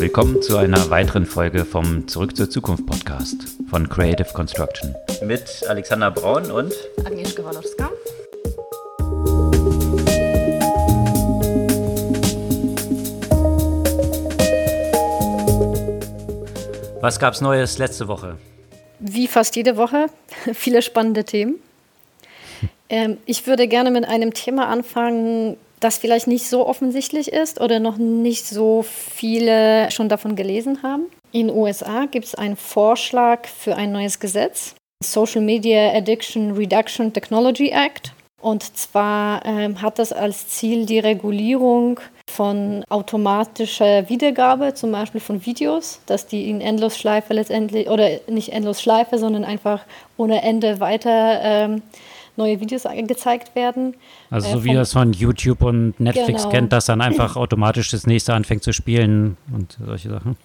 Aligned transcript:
Willkommen 0.00 0.42
zu 0.42 0.56
einer 0.56 0.90
weiteren 0.90 1.24
Folge 1.24 1.64
vom 1.64 2.08
Zurück 2.08 2.36
zur 2.36 2.50
Zukunft 2.50 2.84
Podcast 2.84 3.36
von 3.70 3.88
Creative 3.88 4.26
Construction. 4.32 4.92
Mit 5.24 5.62
Alexander 5.68 6.10
Braun 6.10 6.50
und 6.50 6.72
Agnieszka 7.04 7.44
Walorska. 7.44 7.90
Was 17.00 17.18
gab's 17.20 17.40
Neues 17.40 17.78
letzte 17.78 18.08
Woche? 18.08 18.36
Wie 18.98 19.28
fast 19.28 19.54
jede 19.54 19.76
Woche, 19.76 20.06
viele 20.54 20.82
spannende 20.82 21.24
Themen. 21.24 21.56
Ähm, 22.90 23.16
ich 23.24 23.46
würde 23.46 23.66
gerne 23.66 23.90
mit 23.90 24.04
einem 24.04 24.34
Thema 24.34 24.68
anfangen, 24.68 25.56
das 25.84 25.98
vielleicht 25.98 26.26
nicht 26.26 26.48
so 26.48 26.66
offensichtlich 26.66 27.30
ist 27.32 27.60
oder 27.60 27.78
noch 27.78 27.98
nicht 27.98 28.46
so 28.46 28.82
viele 28.82 29.90
schon 29.90 30.08
davon 30.08 30.34
gelesen 30.34 30.82
haben. 30.82 31.04
In 31.30 31.48
den 31.48 31.56
USA 31.56 32.06
gibt 32.06 32.24
es 32.24 32.34
einen 32.34 32.56
Vorschlag 32.56 33.46
für 33.46 33.76
ein 33.76 33.92
neues 33.92 34.18
Gesetz, 34.18 34.74
Social 35.04 35.42
Media 35.42 35.92
Addiction 35.92 36.52
Reduction 36.52 37.12
Technology 37.12 37.68
Act. 37.68 38.12
Und 38.40 38.76
zwar 38.76 39.44
ähm, 39.44 39.80
hat 39.80 39.98
das 39.98 40.12
als 40.12 40.48
Ziel 40.48 40.86
die 40.86 40.98
Regulierung 40.98 42.00
von 42.30 42.84
automatischer 42.88 44.08
Wiedergabe, 44.08 44.74
zum 44.74 44.92
Beispiel 44.92 45.20
von 45.20 45.44
Videos, 45.44 46.00
dass 46.06 46.26
die 46.26 46.48
in 46.48 46.60
Endlosschleife 46.60 47.34
letztendlich, 47.34 47.88
oder 47.88 48.08
nicht 48.26 48.52
Endlosschleife, 48.52 49.18
sondern 49.18 49.44
einfach 49.44 49.80
ohne 50.16 50.42
Ende 50.42 50.80
weiter 50.80 51.40
ähm, 51.42 51.82
neue 52.36 52.60
Videos 52.60 52.84
gezeigt 53.06 53.54
werden. 53.54 53.94
Also 54.30 54.50
so 54.50 54.58
äh, 54.58 54.64
wie 54.64 54.74
das 54.74 54.92
von 54.92 55.12
YouTube 55.12 55.62
und 55.62 55.98
Netflix 56.00 56.42
genau. 56.42 56.50
kennt, 56.50 56.72
dass 56.72 56.86
dann 56.86 57.00
einfach 57.00 57.36
automatisch 57.36 57.90
das 57.90 58.06
nächste 58.06 58.34
anfängt 58.34 58.62
zu 58.62 58.72
spielen 58.72 59.36
und 59.52 59.78
solche 59.84 60.10
Sachen. 60.10 60.36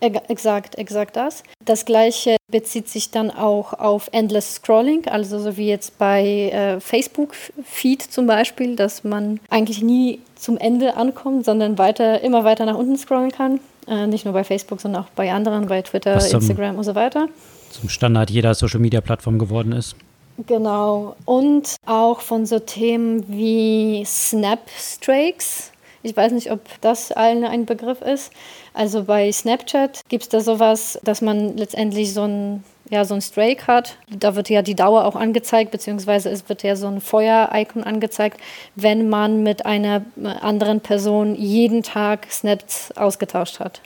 Exakt, 0.00 0.78
exakt 0.78 1.16
das. 1.16 1.42
Das 1.64 1.84
gleiche 1.84 2.36
bezieht 2.50 2.88
sich 2.88 3.10
dann 3.10 3.30
auch 3.30 3.74
auf 3.74 4.08
Endless 4.12 4.54
Scrolling, 4.54 5.06
also 5.06 5.38
so 5.38 5.56
wie 5.58 5.68
jetzt 5.68 5.98
bei 5.98 6.50
äh, 6.50 6.80
Facebook 6.80 7.34
Feed 7.64 8.02
zum 8.02 8.26
Beispiel, 8.26 8.76
dass 8.76 9.04
man 9.04 9.40
eigentlich 9.50 9.82
nie 9.82 10.20
zum 10.36 10.56
Ende 10.56 10.96
ankommt, 10.96 11.44
sondern 11.44 11.76
weiter, 11.76 12.22
immer 12.22 12.44
weiter 12.44 12.64
nach 12.64 12.76
unten 12.76 12.96
scrollen 12.96 13.30
kann. 13.30 13.60
Äh, 13.86 14.06
nicht 14.06 14.24
nur 14.24 14.32
bei 14.32 14.44
Facebook, 14.44 14.80
sondern 14.80 15.04
auch 15.04 15.10
bei 15.10 15.32
anderen, 15.32 15.66
bei 15.66 15.82
Twitter, 15.82 16.14
Instagram 16.14 16.76
und 16.76 16.84
so 16.84 16.94
weiter. 16.94 17.28
Zum 17.70 17.88
Standard 17.88 18.30
jeder 18.30 18.54
Social 18.54 18.80
Media 18.80 19.00
Plattform 19.00 19.38
geworden 19.38 19.72
ist. 19.72 19.96
Genau. 20.46 21.16
Und 21.24 21.76
auch 21.86 22.20
von 22.20 22.46
so 22.46 22.58
Themen 22.58 23.24
wie 23.28 24.04
Snap-Strakes. 24.04 25.72
Ich 26.02 26.16
weiß 26.16 26.32
nicht, 26.32 26.50
ob 26.50 26.60
das 26.80 27.12
allen 27.12 27.44
ein 27.44 27.66
Begriff 27.66 28.00
ist. 28.00 28.32
Also 28.72 29.04
bei 29.04 29.30
Snapchat 29.30 30.00
gibt 30.08 30.22
es 30.24 30.28
da 30.28 30.40
sowas, 30.40 30.98
dass 31.02 31.20
man 31.20 31.56
letztendlich 31.56 32.14
so 32.14 32.22
ein 32.22 32.64
ja, 32.90 33.04
so 33.04 33.14
ein 33.14 33.22
Strake 33.22 33.66
hat. 33.68 33.96
Da 34.10 34.34
wird 34.34 34.50
ja 34.50 34.62
die 34.62 34.74
Dauer 34.74 35.04
auch 35.04 35.14
angezeigt, 35.14 35.70
beziehungsweise 35.70 36.28
es 36.28 36.48
wird 36.48 36.64
ja 36.64 36.74
so 36.74 36.88
ein 36.88 37.00
Feuer-Icon 37.00 37.84
angezeigt, 37.84 38.40
wenn 38.74 39.08
man 39.08 39.44
mit 39.44 39.64
einer 39.64 40.04
anderen 40.40 40.80
Person 40.80 41.36
jeden 41.36 41.84
Tag 41.84 42.26
Snaps 42.30 42.90
ausgetauscht 42.96 43.60
hat. 43.60 43.80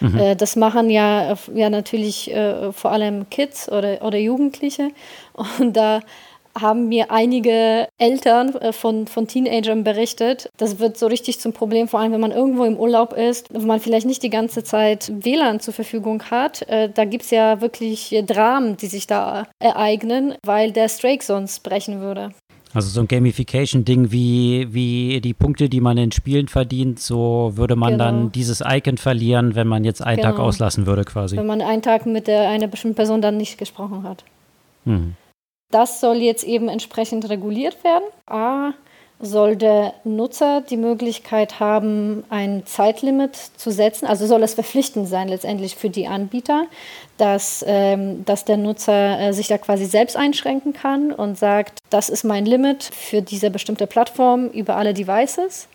Mhm. 0.00 0.18
Äh, 0.18 0.36
das 0.36 0.56
machen 0.56 0.90
ja, 0.90 1.36
ja 1.54 1.70
natürlich 1.70 2.32
äh, 2.32 2.72
vor 2.72 2.92
allem 2.92 3.28
Kids 3.30 3.70
oder, 3.70 4.02
oder 4.02 4.18
Jugendliche. 4.18 4.90
Und 5.58 5.76
da 5.76 6.00
haben 6.56 6.88
mir 6.88 7.10
einige 7.10 7.88
Eltern 7.98 8.54
äh, 8.54 8.72
von, 8.72 9.08
von 9.08 9.26
Teenagern 9.26 9.82
berichtet. 9.82 10.50
Das 10.56 10.78
wird 10.78 10.96
so 10.96 11.08
richtig 11.08 11.40
zum 11.40 11.52
Problem, 11.52 11.88
vor 11.88 11.98
allem 11.98 12.12
wenn 12.12 12.20
man 12.20 12.30
irgendwo 12.30 12.64
im 12.64 12.76
Urlaub 12.76 13.12
ist, 13.12 13.48
wo 13.52 13.66
man 13.66 13.80
vielleicht 13.80 14.06
nicht 14.06 14.22
die 14.22 14.30
ganze 14.30 14.62
Zeit 14.62 15.10
WLAN 15.12 15.58
zur 15.58 15.74
Verfügung 15.74 16.22
hat. 16.30 16.64
Da 16.68 17.04
gibt 17.04 17.24
es 17.24 17.30
ja 17.30 17.60
wirklich 17.60 18.14
Dramen, 18.24 18.76
die 18.76 18.86
sich 18.86 19.08
da 19.08 19.48
ereignen, 19.58 20.36
weil 20.44 20.70
der 20.70 20.88
Strake 20.88 21.24
sonst 21.24 21.64
brechen 21.64 22.00
würde. 22.00 22.30
Also 22.74 22.88
so 22.88 23.00
ein 23.00 23.08
Gamification-Ding 23.08 24.10
wie, 24.10 24.66
wie 24.74 25.20
die 25.20 25.32
Punkte, 25.32 25.68
die 25.68 25.80
man 25.80 25.96
in 25.96 26.10
Spielen 26.10 26.48
verdient, 26.48 26.98
so 26.98 27.52
würde 27.54 27.76
man 27.76 27.92
genau. 27.92 28.04
dann 28.04 28.32
dieses 28.32 28.62
Icon 28.66 28.98
verlieren, 28.98 29.54
wenn 29.54 29.68
man 29.68 29.84
jetzt 29.84 30.02
einen 30.02 30.16
genau. 30.16 30.30
Tag 30.30 30.40
auslassen 30.40 30.84
würde 30.84 31.04
quasi. 31.04 31.36
Wenn 31.36 31.46
man 31.46 31.62
einen 31.62 31.82
Tag 31.82 32.04
mit 32.04 32.26
der, 32.26 32.48
einer 32.48 32.66
bestimmten 32.66 32.96
Person 32.96 33.22
dann 33.22 33.36
nicht 33.36 33.58
gesprochen 33.58 34.02
hat. 34.02 34.24
Mhm. 34.84 35.14
Das 35.70 36.00
soll 36.00 36.16
jetzt 36.16 36.42
eben 36.42 36.68
entsprechend 36.68 37.28
reguliert 37.28 37.82
werden. 37.84 38.04
A, 38.26 38.72
soll 39.20 39.56
der 39.56 39.94
Nutzer 40.04 40.60
die 40.60 40.76
Möglichkeit 40.76 41.60
haben, 41.60 42.24
ein 42.30 42.66
Zeitlimit 42.66 43.36
zu 43.36 43.70
setzen. 43.70 44.06
Also 44.06 44.26
soll 44.26 44.42
es 44.42 44.54
verpflichtend 44.54 45.08
sein 45.08 45.28
letztendlich 45.28 45.76
für 45.76 45.90
die 45.90 46.06
Anbieter, 46.06 46.66
dass, 47.16 47.64
ähm, 47.66 48.24
dass 48.24 48.44
der 48.44 48.56
Nutzer 48.56 49.20
äh, 49.20 49.32
sich 49.32 49.48
da 49.48 49.58
quasi 49.58 49.86
selbst 49.86 50.16
einschränken 50.16 50.72
kann 50.72 51.12
und 51.12 51.38
sagt, 51.38 51.78
das 51.90 52.08
ist 52.08 52.24
mein 52.24 52.44
Limit 52.44 52.82
für 52.84 53.22
diese 53.22 53.50
bestimmte 53.50 53.86
Plattform 53.86 54.48
über 54.48 54.76
alle 54.76 54.94
Devices. 54.94 55.68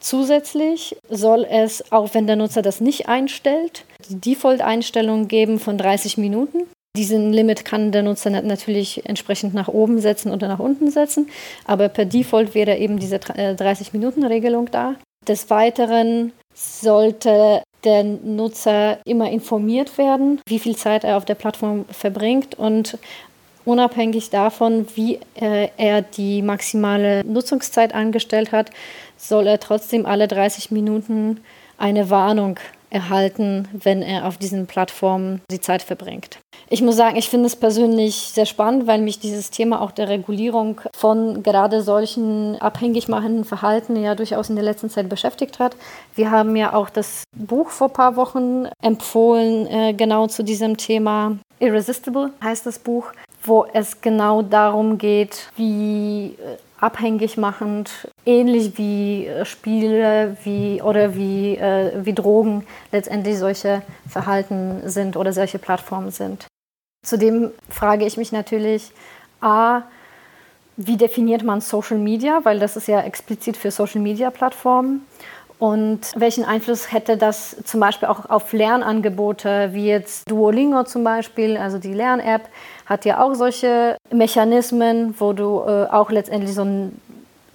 Zusätzlich 0.00 0.96
soll 1.10 1.44
es, 1.48 1.90
auch 1.90 2.14
wenn 2.14 2.26
der 2.26 2.36
Nutzer 2.36 2.62
das 2.62 2.80
nicht 2.80 3.08
einstellt, 3.08 3.84
die 4.08 4.20
Default-Einstellung 4.20 5.26
geben 5.26 5.58
von 5.58 5.76
30 5.76 6.18
Minuten. 6.18 6.58
Diesen 6.96 7.32
Limit 7.32 7.64
kann 7.64 7.92
der 7.92 8.02
Nutzer 8.02 8.30
natürlich 8.30 9.06
entsprechend 9.06 9.54
nach 9.54 9.68
oben 9.68 10.00
setzen 10.00 10.32
oder 10.32 10.48
nach 10.48 10.58
unten 10.58 10.90
setzen, 10.90 11.28
aber 11.64 11.88
per 11.88 12.04
Default 12.04 12.54
wäre 12.54 12.76
eben 12.76 12.98
diese 12.98 13.16
30-Minuten-Regelung 13.16 14.66
äh, 14.68 14.70
da. 14.70 14.94
Des 15.26 15.50
Weiteren 15.50 16.32
sollte 16.54 17.62
der 17.84 18.02
Nutzer 18.02 18.98
immer 19.04 19.30
informiert 19.30 19.96
werden, 19.98 20.40
wie 20.48 20.58
viel 20.58 20.76
Zeit 20.76 21.04
er 21.04 21.16
auf 21.16 21.24
der 21.24 21.36
Plattform 21.36 21.84
verbringt 21.90 22.58
und 22.58 22.98
unabhängig 23.64 24.30
davon, 24.30 24.86
wie 24.94 25.20
äh, 25.34 25.68
er 25.76 26.02
die 26.02 26.42
maximale 26.42 27.22
Nutzungszeit 27.24 27.94
angestellt 27.94 28.50
hat, 28.50 28.70
soll 29.16 29.46
er 29.46 29.60
trotzdem 29.60 30.06
alle 30.06 30.26
30 30.26 30.70
Minuten 30.70 31.40
eine 31.76 32.10
Warnung 32.10 32.58
erhalten, 32.90 33.68
wenn 33.72 34.02
er 34.02 34.26
auf 34.26 34.38
diesen 34.38 34.66
Plattformen 34.66 35.40
die 35.50 35.60
Zeit 35.60 35.82
verbringt. 35.82 36.38
Ich 36.70 36.82
muss 36.82 36.96
sagen, 36.96 37.16
ich 37.16 37.28
finde 37.28 37.46
es 37.46 37.56
persönlich 37.56 38.14
sehr 38.14 38.46
spannend, 38.46 38.86
weil 38.86 39.00
mich 39.00 39.18
dieses 39.18 39.50
Thema 39.50 39.80
auch 39.80 39.90
der 39.90 40.08
Regulierung 40.08 40.80
von 40.94 41.42
gerade 41.42 41.82
solchen 41.82 42.56
abhängig 42.60 43.08
machenden 43.08 43.44
Verhalten 43.44 43.96
ja 43.96 44.14
durchaus 44.14 44.50
in 44.50 44.56
der 44.56 44.64
letzten 44.64 44.90
Zeit 44.90 45.08
beschäftigt 45.08 45.58
hat. 45.58 45.76
Wir 46.14 46.30
haben 46.30 46.56
ja 46.56 46.74
auch 46.74 46.90
das 46.90 47.24
Buch 47.34 47.70
vor 47.70 47.88
ein 47.88 47.92
paar 47.92 48.16
Wochen 48.16 48.66
empfohlen, 48.82 49.66
äh, 49.66 49.94
genau 49.94 50.26
zu 50.26 50.42
diesem 50.42 50.76
Thema. 50.76 51.38
Irresistible 51.58 52.30
heißt 52.42 52.66
das 52.66 52.78
Buch, 52.78 53.12
wo 53.42 53.66
es 53.72 54.00
genau 54.00 54.42
darum 54.42 54.98
geht, 54.98 55.50
wie 55.56 56.36
äh, 56.38 56.56
abhängig 56.80 57.36
machend, 57.36 58.08
ähnlich 58.28 58.76
wie 58.76 59.26
äh, 59.26 59.44
Spiele 59.44 60.36
wie, 60.44 60.82
oder 60.82 61.14
wie, 61.14 61.56
äh, 61.56 61.92
wie 62.04 62.12
Drogen 62.12 62.66
letztendlich 62.92 63.38
solche 63.38 63.82
Verhalten 64.06 64.82
sind 64.84 65.16
oder 65.16 65.32
solche 65.32 65.58
Plattformen 65.58 66.10
sind. 66.10 66.46
Zudem 67.04 67.50
frage 67.70 68.04
ich 68.04 68.16
mich 68.16 68.30
natürlich, 68.30 68.92
a, 69.40 69.82
wie 70.76 70.96
definiert 70.96 71.42
man 71.42 71.60
Social 71.60 71.98
Media, 71.98 72.40
weil 72.44 72.58
das 72.58 72.76
ist 72.76 72.86
ja 72.86 73.00
explizit 73.00 73.56
für 73.56 73.70
Social 73.70 74.00
Media 74.00 74.30
Plattformen. 74.30 75.06
Und 75.58 76.12
welchen 76.14 76.44
Einfluss 76.44 76.92
hätte 76.92 77.16
das 77.16 77.56
zum 77.64 77.80
Beispiel 77.80 78.08
auch 78.08 78.30
auf 78.30 78.52
Lernangebote, 78.52 79.70
wie 79.72 79.88
jetzt 79.88 80.30
Duolingo 80.30 80.84
zum 80.84 81.02
Beispiel, 81.02 81.56
also 81.56 81.78
die 81.78 81.92
Lern-App, 81.92 82.42
hat 82.86 83.04
ja 83.04 83.20
auch 83.20 83.34
solche 83.34 83.96
Mechanismen, 84.12 85.16
wo 85.18 85.32
du 85.32 85.62
äh, 85.66 85.86
auch 85.90 86.10
letztendlich 86.10 86.54
so 86.54 86.62
ein 86.62 87.00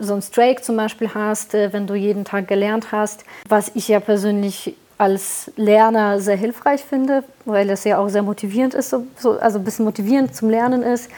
so 0.05 0.13
ein 0.13 0.21
Strike 0.21 0.61
zum 0.61 0.77
Beispiel 0.77 1.09
hast, 1.13 1.53
äh, 1.53 1.73
wenn 1.73 1.87
du 1.87 1.95
jeden 1.95 2.25
Tag 2.25 2.47
gelernt 2.47 2.91
hast, 2.91 3.23
was 3.47 3.71
ich 3.75 3.87
ja 3.87 3.99
persönlich 3.99 4.75
als 4.97 5.51
Lerner 5.57 6.19
sehr 6.19 6.37
hilfreich 6.37 6.81
finde, 6.81 7.23
weil 7.45 7.69
es 7.69 7.83
ja 7.83 7.97
auch 7.97 8.09
sehr 8.09 8.21
motivierend 8.21 8.73
ist, 8.73 8.89
so, 8.89 9.05
so, 9.17 9.39
also 9.39 9.59
ein 9.59 9.65
bisschen 9.65 9.85
motivierend 9.85 10.35
zum 10.35 10.49
Lernen 10.49 10.83
ist. 10.83 11.09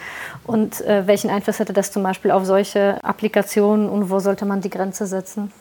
Und 0.45 0.81
äh, 0.81 1.05
welchen 1.05 1.29
Einfluss 1.29 1.59
hätte 1.59 1.73
das 1.73 1.91
zum 1.91 2.01
Beispiel 2.01 2.31
auf 2.31 2.45
solche 2.45 3.03
Applikationen 3.03 3.89
und 3.89 4.09
wo 4.09 4.19
sollte 4.19 4.45
man 4.45 4.61
die 4.61 4.69
Grenze 4.69 5.05
setzen? 5.05 5.51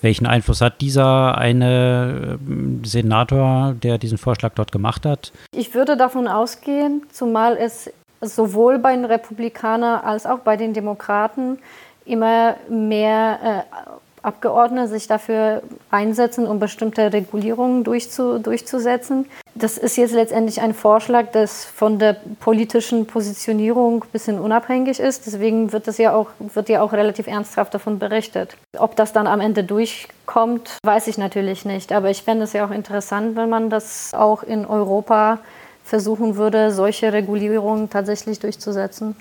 Welchen 0.00 0.26
Einfluss 0.26 0.60
hat 0.60 0.80
dieser 0.80 1.38
eine 1.38 2.38
ähm, 2.40 2.82
Senator, 2.84 3.74
der 3.80 3.98
diesen 3.98 4.18
Vorschlag 4.18 4.52
dort 4.54 4.72
gemacht 4.72 5.06
hat? 5.06 5.32
Ich 5.54 5.74
würde 5.74 5.96
davon 5.96 6.26
ausgehen, 6.26 7.02
zumal 7.12 7.56
es 7.56 7.92
sowohl 8.20 8.78
bei 8.78 8.94
den 8.94 9.04
Republikanern 9.04 10.00
als 10.04 10.26
auch 10.26 10.40
bei 10.40 10.56
den 10.56 10.74
Demokraten 10.74 11.58
immer 12.04 12.56
mehr 12.68 13.66
äh, 13.70 13.80
Abgeordnete 14.22 14.86
sich 14.86 15.08
dafür 15.08 15.62
einsetzen, 15.90 16.46
um 16.46 16.60
bestimmte 16.60 17.12
Regulierungen 17.12 17.82
durchzu, 17.82 18.38
durchzusetzen. 18.38 19.26
Das 19.56 19.78
ist 19.78 19.96
jetzt 19.96 20.14
letztendlich 20.14 20.60
ein 20.60 20.74
Vorschlag, 20.74 21.32
das 21.32 21.64
von 21.64 21.98
der 21.98 22.16
politischen 22.38 23.06
Positionierung 23.06 24.04
ein 24.04 24.10
bisschen 24.12 24.38
unabhängig 24.38 25.00
ist. 25.00 25.26
Deswegen 25.26 25.72
wird, 25.72 25.88
das 25.88 25.98
ja 25.98 26.14
auch, 26.14 26.28
wird 26.38 26.68
ja 26.68 26.82
auch 26.82 26.92
relativ 26.92 27.26
ernsthaft 27.26 27.74
davon 27.74 27.98
berichtet. 27.98 28.56
Ob 28.78 28.94
das 28.94 29.12
dann 29.12 29.26
am 29.26 29.40
Ende 29.40 29.64
durchkommt, 29.64 30.78
weiß 30.84 31.08
ich 31.08 31.18
natürlich 31.18 31.64
nicht. 31.64 31.92
Aber 31.92 32.08
ich 32.08 32.22
fände 32.22 32.44
es 32.44 32.52
ja 32.52 32.64
auch 32.64 32.70
interessant, 32.70 33.34
wenn 33.34 33.50
man 33.50 33.70
das 33.70 34.14
auch 34.14 34.44
in 34.44 34.64
Europa 34.64 35.40
versuchen 35.84 36.36
würde, 36.36 36.70
solche 36.70 37.12
Regulierungen 37.12 37.90
tatsächlich 37.90 38.38
durchzusetzen. 38.38 39.16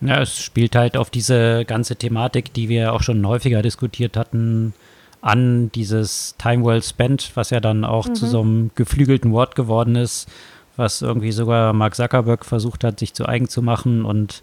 Ja, 0.00 0.20
es 0.20 0.38
spielt 0.38 0.76
halt 0.76 0.96
auf 0.96 1.10
diese 1.10 1.64
ganze 1.64 1.96
Thematik, 1.96 2.52
die 2.52 2.68
wir 2.68 2.92
auch 2.92 3.02
schon 3.02 3.26
häufiger 3.26 3.62
diskutiert 3.62 4.16
hatten, 4.16 4.74
an 5.22 5.72
dieses 5.72 6.34
Time 6.38 6.64
Well 6.64 6.82
Spent, 6.82 7.32
was 7.34 7.50
ja 7.50 7.60
dann 7.60 7.84
auch 7.84 8.08
mhm. 8.08 8.14
zu 8.14 8.26
so 8.26 8.40
einem 8.42 8.70
geflügelten 8.74 9.32
Wort 9.32 9.54
geworden 9.54 9.96
ist, 9.96 10.28
was 10.76 11.02
irgendwie 11.02 11.32
sogar 11.32 11.72
Mark 11.72 11.94
Zuckerberg 11.94 12.44
versucht 12.44 12.84
hat, 12.84 13.00
sich 13.00 13.14
zu 13.14 13.26
eigen 13.26 13.48
zu 13.48 13.62
machen 13.62 14.04
und 14.04 14.42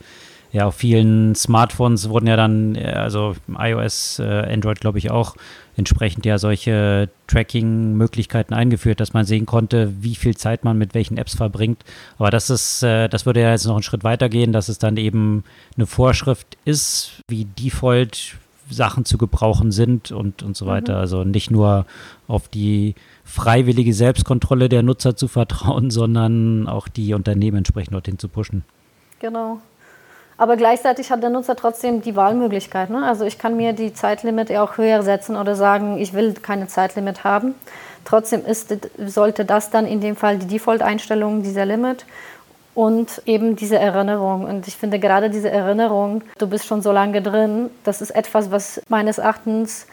ja, 0.54 0.68
auf 0.68 0.76
vielen 0.76 1.34
Smartphones 1.34 2.10
wurden 2.10 2.28
ja 2.28 2.36
dann, 2.36 2.76
äh, 2.76 2.94
also 2.96 3.36
iOS, 3.58 4.20
äh, 4.20 4.54
Android 4.54 4.80
glaube 4.80 5.00
ich 5.00 5.10
auch, 5.10 5.36
entsprechend 5.76 6.28
ja 6.28 6.38
solche 6.38 7.10
Tracking-Möglichkeiten 7.26 8.54
eingeführt, 8.54 9.00
dass 9.00 9.14
man 9.14 9.26
sehen 9.26 9.48
konnte, 9.48 9.92
wie 10.02 10.14
viel 10.14 10.38
Zeit 10.38 10.64
man 10.64 10.78
mit 10.78 10.94
welchen 10.94 11.18
Apps 11.18 11.34
verbringt. 11.34 11.84
Aber 12.20 12.30
das 12.30 12.52
ist, 12.52 12.84
äh, 12.84 13.10
das 13.10 13.26
würde 13.26 13.42
ja 13.42 13.50
jetzt 13.50 13.66
noch 13.66 13.74
einen 13.74 13.82
Schritt 13.82 14.04
weiter 14.04 14.30
gehen, 14.30 14.54
dass 14.54 14.70
es 14.70 14.78
dann 14.78 14.96
eben 14.98 15.44
eine 15.76 15.88
Vorschrift 15.88 16.56
ist, 16.66 17.24
wie 17.28 17.46
Default 17.46 18.36
Sachen 18.70 19.06
zu 19.06 19.18
gebrauchen 19.18 19.72
sind 19.72 20.12
und, 20.12 20.44
und 20.44 20.56
so 20.56 20.68
weiter. 20.68 20.94
Mhm. 20.94 21.00
Also 21.00 21.24
nicht 21.24 21.50
nur 21.50 21.88
auf 22.28 22.48
die 22.48 22.94
freiwillige 23.26 23.94
Selbstkontrolle 23.94 24.70
der 24.70 24.84
Nutzer 24.84 25.16
zu 25.16 25.28
vertrauen, 25.28 25.90
sondern 25.92 26.68
auch 26.68 26.88
die 26.88 27.16
Unternehmen 27.16 27.58
entsprechend 27.58 27.96
dorthin 27.96 28.20
zu 28.20 28.28
pushen. 28.28 28.64
Genau. 29.20 29.60
Aber 30.38 30.58
gleichzeitig 30.58 31.12
hat 31.12 31.22
der 31.22 31.30
Nutzer 31.30 31.56
trotzdem 31.56 32.02
die 32.02 32.16
Wahlmöglichkeit. 32.16 32.90
Ne? 32.90 33.06
Also 33.06 33.24
ich 33.26 33.38
kann 33.38 33.56
mir 33.56 33.74
die 33.74 33.94
Zeitlimit 33.94 34.52
auch 34.56 34.78
höher 34.78 35.04
setzen 35.04 35.36
oder 35.36 35.56
sagen, 35.56 35.98
ich 35.98 36.14
will 36.14 36.34
keine 36.34 36.68
Zeitlimit 36.68 37.24
haben. 37.24 37.56
Trotzdem 38.06 38.46
ist, 38.46 38.74
sollte 39.06 39.46
das 39.46 39.70
dann 39.70 39.86
in 39.86 40.02
dem 40.02 40.16
Fall 40.16 40.38
die 40.38 40.48
Default-Einstellung 40.48 41.44
dieser 41.44 41.66
Limit 41.66 42.06
und 42.76 43.22
eben 43.26 43.56
diese 43.56 43.78
Erinnerung. 43.78 44.46
Und 44.46 44.68
ich 44.68 44.76
finde 44.76 45.00
gerade 45.00 45.30
diese 45.30 45.50
Erinnerung, 45.50 46.24
du 46.38 46.48
bist 46.48 46.66
schon 46.66 46.82
so 46.82 46.92
lange 46.92 47.22
drin, 47.22 47.70
das 47.84 48.02
ist 48.02 48.12
etwas, 48.12 48.52
was 48.52 48.82
meines 48.90 49.20
Erachtens 49.20 49.88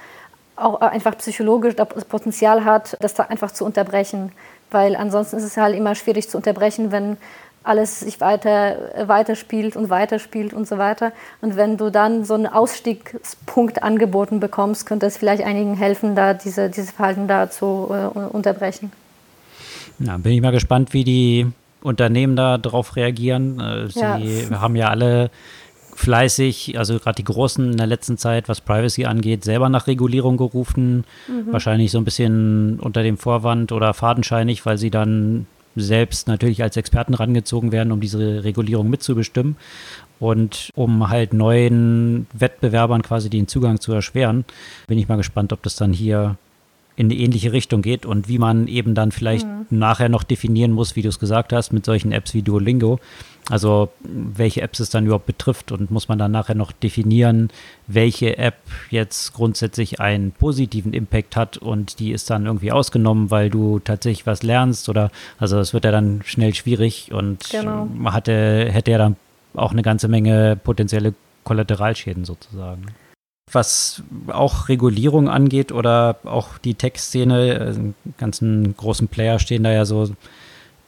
auch 0.56 0.80
einfach 0.80 1.16
psychologisch 1.18 1.74
das 1.76 2.04
Potenzial 2.04 2.64
hat, 2.64 2.96
das 3.00 3.14
da 3.14 3.24
einfach 3.24 3.50
zu 3.50 3.64
unterbrechen. 3.64 4.32
Weil 4.70 4.94
ansonsten 4.94 5.36
ist 5.36 5.44
es 5.44 5.56
halt 5.56 5.76
immer 5.76 5.94
schwierig 5.94 6.28
zu 6.28 6.36
unterbrechen, 6.36 6.92
wenn 6.92 7.16
alles 7.62 8.00
sich 8.00 8.20
weiter 8.20 9.06
weiterspielt 9.06 9.76
und 9.76 9.90
weiterspielt 9.90 10.54
und 10.54 10.66
so 10.66 10.78
weiter. 10.78 11.12
Und 11.40 11.56
wenn 11.56 11.76
du 11.76 11.90
dann 11.90 12.24
so 12.24 12.34
einen 12.34 12.46
Ausstiegspunkt 12.46 13.82
angeboten 13.82 14.40
bekommst, 14.40 14.86
könnte 14.86 15.06
es 15.06 15.16
vielleicht 15.16 15.42
einigen 15.42 15.76
helfen, 15.76 16.16
da 16.16 16.34
diese, 16.34 16.70
diese 16.70 16.92
Verhalten 16.92 17.28
da 17.28 17.50
zu 17.50 17.88
äh, 17.90 18.18
unterbrechen. 18.18 18.92
Ja, 19.98 20.16
bin 20.16 20.32
ich 20.32 20.40
mal 20.40 20.52
gespannt, 20.52 20.94
wie 20.94 21.04
die 21.04 21.46
Unternehmen 21.82 22.36
da 22.36 22.56
drauf 22.56 22.96
reagieren. 22.96 23.60
Äh, 23.60 23.88
sie 23.90 24.00
ja. 24.00 24.60
haben 24.60 24.76
ja 24.76 24.88
alle 24.88 25.30
fleißig, 25.94 26.78
also 26.78 26.98
gerade 26.98 27.16
die 27.16 27.24
Großen 27.24 27.72
in 27.72 27.76
der 27.76 27.86
letzten 27.86 28.16
Zeit, 28.16 28.48
was 28.48 28.62
Privacy 28.62 29.04
angeht, 29.04 29.44
selber 29.44 29.68
nach 29.68 29.86
Regulierung 29.86 30.38
gerufen. 30.38 31.04
Mhm. 31.28 31.52
Wahrscheinlich 31.52 31.90
so 31.90 31.98
ein 31.98 32.04
bisschen 32.04 32.80
unter 32.80 33.02
dem 33.02 33.18
Vorwand 33.18 33.70
oder 33.72 33.92
fadenscheinig, 33.92 34.64
weil 34.64 34.78
sie 34.78 34.90
dann 34.90 35.46
selbst 35.76 36.28
natürlich 36.28 36.62
als 36.62 36.76
Experten 36.76 37.14
rangezogen 37.14 37.72
werden, 37.72 37.92
um 37.92 38.00
diese 38.00 38.44
Regulierung 38.44 38.90
mitzubestimmen 38.90 39.56
und 40.18 40.70
um 40.74 41.08
halt 41.08 41.32
neuen 41.32 42.26
Wettbewerbern 42.32 43.02
quasi 43.02 43.30
den 43.30 43.48
Zugang 43.48 43.80
zu 43.80 43.92
erschweren. 43.92 44.44
Bin 44.86 44.98
ich 44.98 45.08
mal 45.08 45.16
gespannt, 45.16 45.52
ob 45.52 45.62
das 45.62 45.76
dann 45.76 45.92
hier 45.92 46.36
in 46.96 47.06
eine 47.06 47.14
ähnliche 47.14 47.52
Richtung 47.52 47.80
geht 47.80 48.04
und 48.04 48.28
wie 48.28 48.38
man 48.38 48.66
eben 48.66 48.94
dann 48.94 49.10
vielleicht 49.10 49.46
mhm. 49.46 49.66
nachher 49.70 50.10
noch 50.10 50.22
definieren 50.22 50.72
muss, 50.72 50.96
wie 50.96 51.02
du 51.02 51.08
es 51.08 51.18
gesagt 51.18 51.52
hast, 51.52 51.72
mit 51.72 51.86
solchen 51.86 52.12
Apps 52.12 52.34
wie 52.34 52.42
Duolingo. 52.42 53.00
Also 53.50 53.90
welche 54.02 54.62
Apps 54.62 54.80
es 54.80 54.90
dann 54.90 55.04
überhaupt 55.04 55.26
betrifft 55.26 55.72
und 55.72 55.90
muss 55.90 56.08
man 56.08 56.18
dann 56.18 56.30
nachher 56.30 56.54
noch 56.54 56.72
definieren, 56.72 57.50
welche 57.86 58.38
App 58.38 58.58
jetzt 58.90 59.34
grundsätzlich 59.34 60.00
einen 60.00 60.30
positiven 60.32 60.92
Impact 60.92 61.36
hat 61.36 61.58
und 61.58 61.98
die 61.98 62.12
ist 62.12 62.30
dann 62.30 62.46
irgendwie 62.46 62.72
ausgenommen, 62.72 63.30
weil 63.30 63.50
du 63.50 63.80
tatsächlich 63.80 64.26
was 64.26 64.42
lernst 64.42 64.88
oder 64.88 65.10
also 65.38 65.56
das 65.56 65.74
wird 65.74 65.84
ja 65.84 65.90
dann 65.90 66.22
schnell 66.24 66.54
schwierig 66.54 67.12
und 67.12 67.50
genau. 67.50 67.86
man 67.92 68.12
hatte, 68.12 68.68
hätte 68.70 68.92
ja 68.92 68.98
dann 68.98 69.16
auch 69.54 69.72
eine 69.72 69.82
ganze 69.82 70.06
Menge 70.06 70.56
potenzielle 70.56 71.14
Kollateralschäden 71.42 72.24
sozusagen 72.24 72.86
was 73.52 74.02
auch 74.28 74.68
Regulierung 74.68 75.28
angeht 75.28 75.72
oder 75.72 76.16
auch 76.24 76.58
die 76.58 76.74
Tech-Szene, 76.74 77.54
äh, 77.54 78.12
ganzen 78.18 78.76
großen 78.76 79.08
Player 79.08 79.38
stehen 79.38 79.64
da 79.64 79.72
ja 79.72 79.84
so 79.84 80.10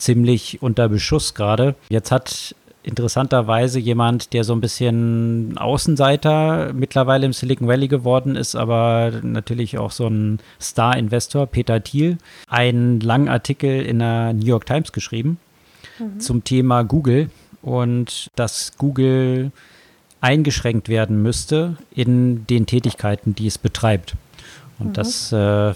ziemlich 0.02 0.60
unter 0.62 0.88
Beschuss 0.88 1.34
gerade. 1.34 1.76
Jetzt 1.88 2.10
hat 2.10 2.56
interessanterweise 2.82 3.78
jemand, 3.78 4.32
der 4.32 4.42
so 4.42 4.52
ein 4.52 4.60
bisschen 4.60 5.56
Außenseiter 5.56 6.72
mittlerweile 6.72 7.26
im 7.26 7.32
Silicon 7.32 7.68
Valley 7.68 7.86
geworden 7.86 8.34
ist, 8.34 8.56
aber 8.56 9.12
natürlich 9.22 9.78
auch 9.78 9.92
so 9.92 10.08
ein 10.08 10.40
Star-Investor, 10.60 11.46
Peter 11.46 11.82
Thiel, 11.82 12.18
einen 12.48 12.98
langen 12.98 13.28
Artikel 13.28 13.82
in 13.82 14.00
der 14.00 14.32
New 14.32 14.46
York 14.46 14.66
Times 14.66 14.90
geschrieben 14.90 15.38
mhm. 16.00 16.18
zum 16.18 16.42
Thema 16.42 16.82
Google 16.82 17.30
und 17.62 18.28
dass 18.34 18.76
Google 18.76 19.52
eingeschränkt 20.20 20.88
werden 20.88 21.22
müsste 21.22 21.76
in 21.94 22.46
den 22.48 22.66
Tätigkeiten, 22.66 23.36
die 23.36 23.46
es 23.46 23.58
betreibt. 23.58 24.16
Und 24.80 24.88
mhm. 24.88 24.92
das 24.94 25.32
äh, 25.32 25.74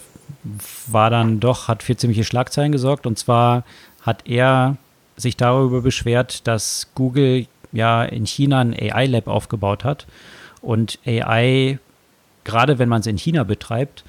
war 0.88 1.10
dann 1.10 1.38
doch, 1.38 1.68
hat 1.68 1.82
für 1.84 1.96
ziemliche 1.96 2.24
Schlagzeilen 2.24 2.72
gesorgt. 2.72 3.06
Und 3.06 3.18
zwar 3.18 3.64
hat 4.06 4.26
er 4.26 4.76
sich 5.16 5.36
darüber 5.36 5.82
beschwert, 5.82 6.46
dass 6.46 6.88
Google 6.94 7.46
ja 7.72 8.04
in 8.04 8.26
China 8.26 8.60
ein 8.60 8.74
AI-Lab 8.74 9.26
aufgebaut 9.26 9.84
hat 9.84 10.06
und 10.62 10.98
AI, 11.04 11.78
gerade 12.44 12.78
wenn 12.78 12.88
man 12.88 13.00
es 13.00 13.06
in 13.06 13.18
China 13.18 13.44
betreibt, 13.44 14.04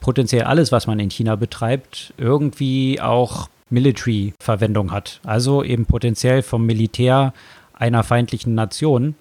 potenziell 0.00 0.42
alles, 0.42 0.70
was 0.70 0.86
man 0.86 1.00
in 1.00 1.10
China 1.10 1.36
betreibt, 1.36 2.12
irgendwie 2.18 3.00
auch 3.00 3.48
Military-Verwendung 3.70 4.92
hat. 4.92 5.20
Also 5.24 5.64
eben 5.64 5.86
potenziell 5.86 6.42
vom 6.42 6.66
Militär 6.66 7.32
einer 7.72 8.02
feindlichen 8.02 8.54
Nation 8.54 9.14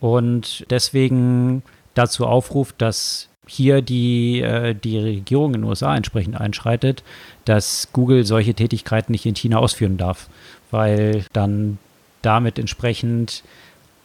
und 0.00 0.66
deswegen 0.70 1.62
dazu 1.94 2.26
aufruft, 2.26 2.82
dass 2.82 3.28
hier 3.46 3.82
die, 3.82 4.40
äh, 4.40 4.74
die 4.74 4.98
Regierung 4.98 5.54
in 5.54 5.62
den 5.62 5.68
USA 5.68 5.96
entsprechend 5.96 6.40
einschreitet, 6.40 7.02
dass 7.44 7.88
Google 7.92 8.24
solche 8.24 8.54
Tätigkeiten 8.54 9.12
nicht 9.12 9.26
in 9.26 9.36
China 9.36 9.58
ausführen 9.58 9.96
darf, 9.96 10.28
weil 10.70 11.24
dann 11.32 11.78
damit 12.22 12.58
entsprechend 12.58 13.44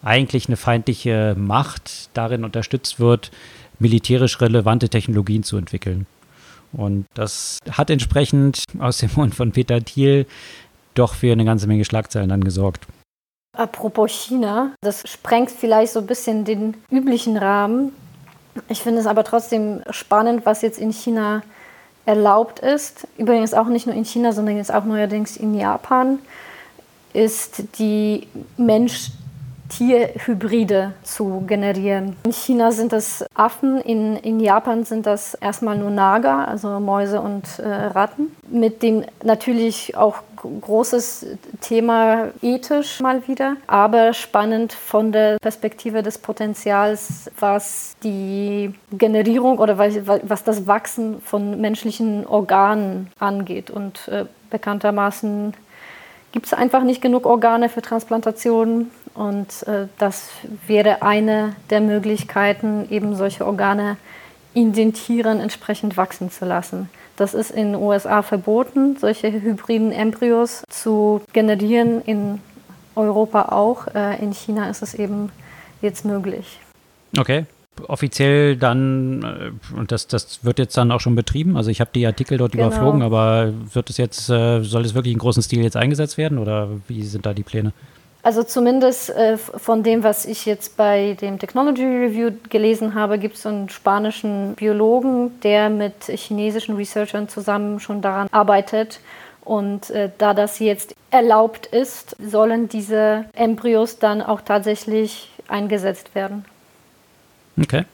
eigentlich 0.03 0.47
eine 0.47 0.57
feindliche 0.57 1.35
Macht 1.37 2.09
darin 2.13 2.43
unterstützt 2.43 2.99
wird, 2.99 3.31
militärisch 3.79 4.39
relevante 4.41 4.89
Technologien 4.89 5.43
zu 5.43 5.57
entwickeln. 5.57 6.05
Und 6.73 7.05
das 7.13 7.59
hat 7.69 7.89
entsprechend 7.89 8.63
aus 8.79 8.99
dem 8.99 9.09
Mund 9.15 9.35
von 9.35 9.51
Peter 9.51 9.83
Thiel 9.83 10.25
doch 10.93 11.15
für 11.15 11.31
eine 11.31 11.45
ganze 11.45 11.67
Menge 11.67 11.85
Schlagzeilen 11.85 12.29
dann 12.29 12.43
gesorgt. 12.43 12.85
Apropos 13.57 14.11
China, 14.11 14.73
das 14.81 15.03
sprengt 15.09 15.51
vielleicht 15.51 15.93
so 15.93 15.99
ein 15.99 16.07
bisschen 16.07 16.45
den 16.45 16.75
üblichen 16.89 17.37
Rahmen. 17.37 17.91
Ich 18.67 18.81
finde 18.81 18.99
es 18.99 19.07
aber 19.07 19.23
trotzdem 19.23 19.81
spannend, 19.89 20.45
was 20.45 20.61
jetzt 20.61 20.79
in 20.79 20.91
China 20.91 21.41
erlaubt 22.05 22.59
ist. 22.59 23.07
Übrigens 23.17 23.53
auch 23.53 23.67
nicht 23.67 23.85
nur 23.85 23.95
in 23.95 24.05
China, 24.05 24.33
sondern 24.33 24.57
jetzt 24.57 24.73
auch 24.73 24.85
neuerdings 24.85 25.37
in 25.37 25.53
Japan, 25.53 26.19
ist 27.13 27.63
die 27.77 28.27
Mensch 28.57 29.11
Tierhybride 29.71 30.93
zu 31.01 31.43
generieren. 31.47 32.17
In 32.25 32.33
China 32.33 32.71
sind 32.71 32.91
das 32.91 33.25
Affen, 33.33 33.79
in, 33.79 34.17
in 34.17 34.39
Japan 34.39 34.83
sind 34.83 35.05
das 35.05 35.33
erstmal 35.35 35.77
nur 35.77 35.89
Nager, 35.89 36.47
also 36.47 36.79
Mäuse 36.79 37.21
und 37.21 37.59
äh, 37.59 37.67
Ratten. 37.67 38.35
Mit 38.49 38.83
dem 38.83 39.05
natürlich 39.23 39.95
auch 39.95 40.17
großes 40.35 41.25
Thema 41.61 42.29
ethisch 42.41 42.99
mal 42.99 43.27
wieder, 43.27 43.57
aber 43.67 44.13
spannend 44.13 44.73
von 44.73 45.11
der 45.11 45.37
Perspektive 45.39 46.03
des 46.03 46.17
Potenzials, 46.17 47.31
was 47.39 47.95
die 48.03 48.73
Generierung 48.91 49.59
oder 49.59 49.77
was 49.77 50.43
das 50.43 50.67
Wachsen 50.67 51.21
von 51.21 51.61
menschlichen 51.61 52.25
Organen 52.25 53.11
angeht. 53.19 53.69
Und 53.69 54.07
äh, 54.09 54.25
bekanntermaßen 54.49 55.53
gibt 56.31 56.45
es 56.47 56.53
einfach 56.53 56.83
nicht 56.83 57.01
genug 57.01 57.25
Organe 57.25 57.69
für 57.69 57.81
Transplantationen 57.81 58.91
Und 59.13 59.63
äh, 59.67 59.87
das 59.97 60.29
wäre 60.67 61.01
eine 61.01 61.55
der 61.69 61.81
Möglichkeiten, 61.81 62.87
eben 62.89 63.15
solche 63.15 63.45
Organe 63.45 63.97
in 64.53 64.73
den 64.73 64.93
Tieren 64.93 65.39
entsprechend 65.39 65.97
wachsen 65.97 66.31
zu 66.31 66.45
lassen. 66.45 66.89
Das 67.17 67.33
ist 67.33 67.51
in 67.51 67.73
den 67.73 67.75
USA 67.75 68.21
verboten, 68.21 68.97
solche 68.97 69.31
hybriden 69.31 69.91
Embryos 69.91 70.63
zu 70.69 71.21
generieren, 71.33 72.01
in 72.01 72.39
Europa 72.95 73.49
auch. 73.49 73.87
Äh, 73.93 74.21
in 74.21 74.33
China 74.33 74.69
ist 74.69 74.81
es 74.81 74.93
eben 74.93 75.31
jetzt 75.81 76.05
möglich. 76.05 76.59
Okay. 77.17 77.45
Offiziell 77.87 78.57
dann, 78.57 79.23
äh, 79.23 79.77
und 79.77 79.91
das, 79.91 80.07
das 80.07 80.43
wird 80.43 80.59
jetzt 80.59 80.75
dann 80.77 80.91
auch 80.91 80.99
schon 80.99 81.15
betrieben, 81.15 81.57
also 81.57 81.69
ich 81.69 81.79
habe 81.79 81.91
die 81.93 82.05
Artikel 82.05 82.37
dort 82.37 82.51
genau. 82.51 82.67
überflogen, 82.67 83.01
aber 83.01 83.53
wird 83.73 83.89
es 83.89 83.97
jetzt, 83.97 84.29
äh, 84.29 84.61
soll 84.61 84.85
es 84.85 84.93
wirklich 84.93 85.13
in 85.13 85.19
großen 85.19 85.41
Stil 85.41 85.63
jetzt 85.63 85.77
eingesetzt 85.77 86.17
werden 86.17 86.37
oder 86.37 86.69
wie 86.87 87.03
sind 87.03 87.25
da 87.25 87.33
die 87.33 87.43
Pläne? 87.43 87.73
Also 88.23 88.43
zumindest 88.43 89.09
äh, 89.09 89.37
von 89.37 89.81
dem, 89.81 90.03
was 90.03 90.25
ich 90.25 90.45
jetzt 90.45 90.77
bei 90.77 91.17
dem 91.19 91.39
Technology 91.39 91.83
Review 91.83 92.31
gelesen 92.49 92.93
habe, 92.93 93.17
gibt 93.17 93.35
es 93.35 93.45
einen 93.45 93.69
spanischen 93.69 94.53
Biologen, 94.55 95.39
der 95.41 95.69
mit 95.69 96.05
chinesischen 96.05 96.75
Researchern 96.75 97.29
zusammen 97.29 97.79
schon 97.79 98.01
daran 98.01 98.27
arbeitet. 98.31 98.99
Und 99.43 99.89
äh, 99.89 100.11
da 100.19 100.35
das 100.35 100.59
jetzt 100.59 100.95
erlaubt 101.09 101.65
ist, 101.65 102.15
sollen 102.19 102.69
diese 102.69 103.25
Embryos 103.33 103.97
dann 103.97 104.21
auch 104.21 104.41
tatsächlich 104.41 105.29
eingesetzt 105.47 106.13
werden. 106.13 106.45
Okay. 107.59 107.85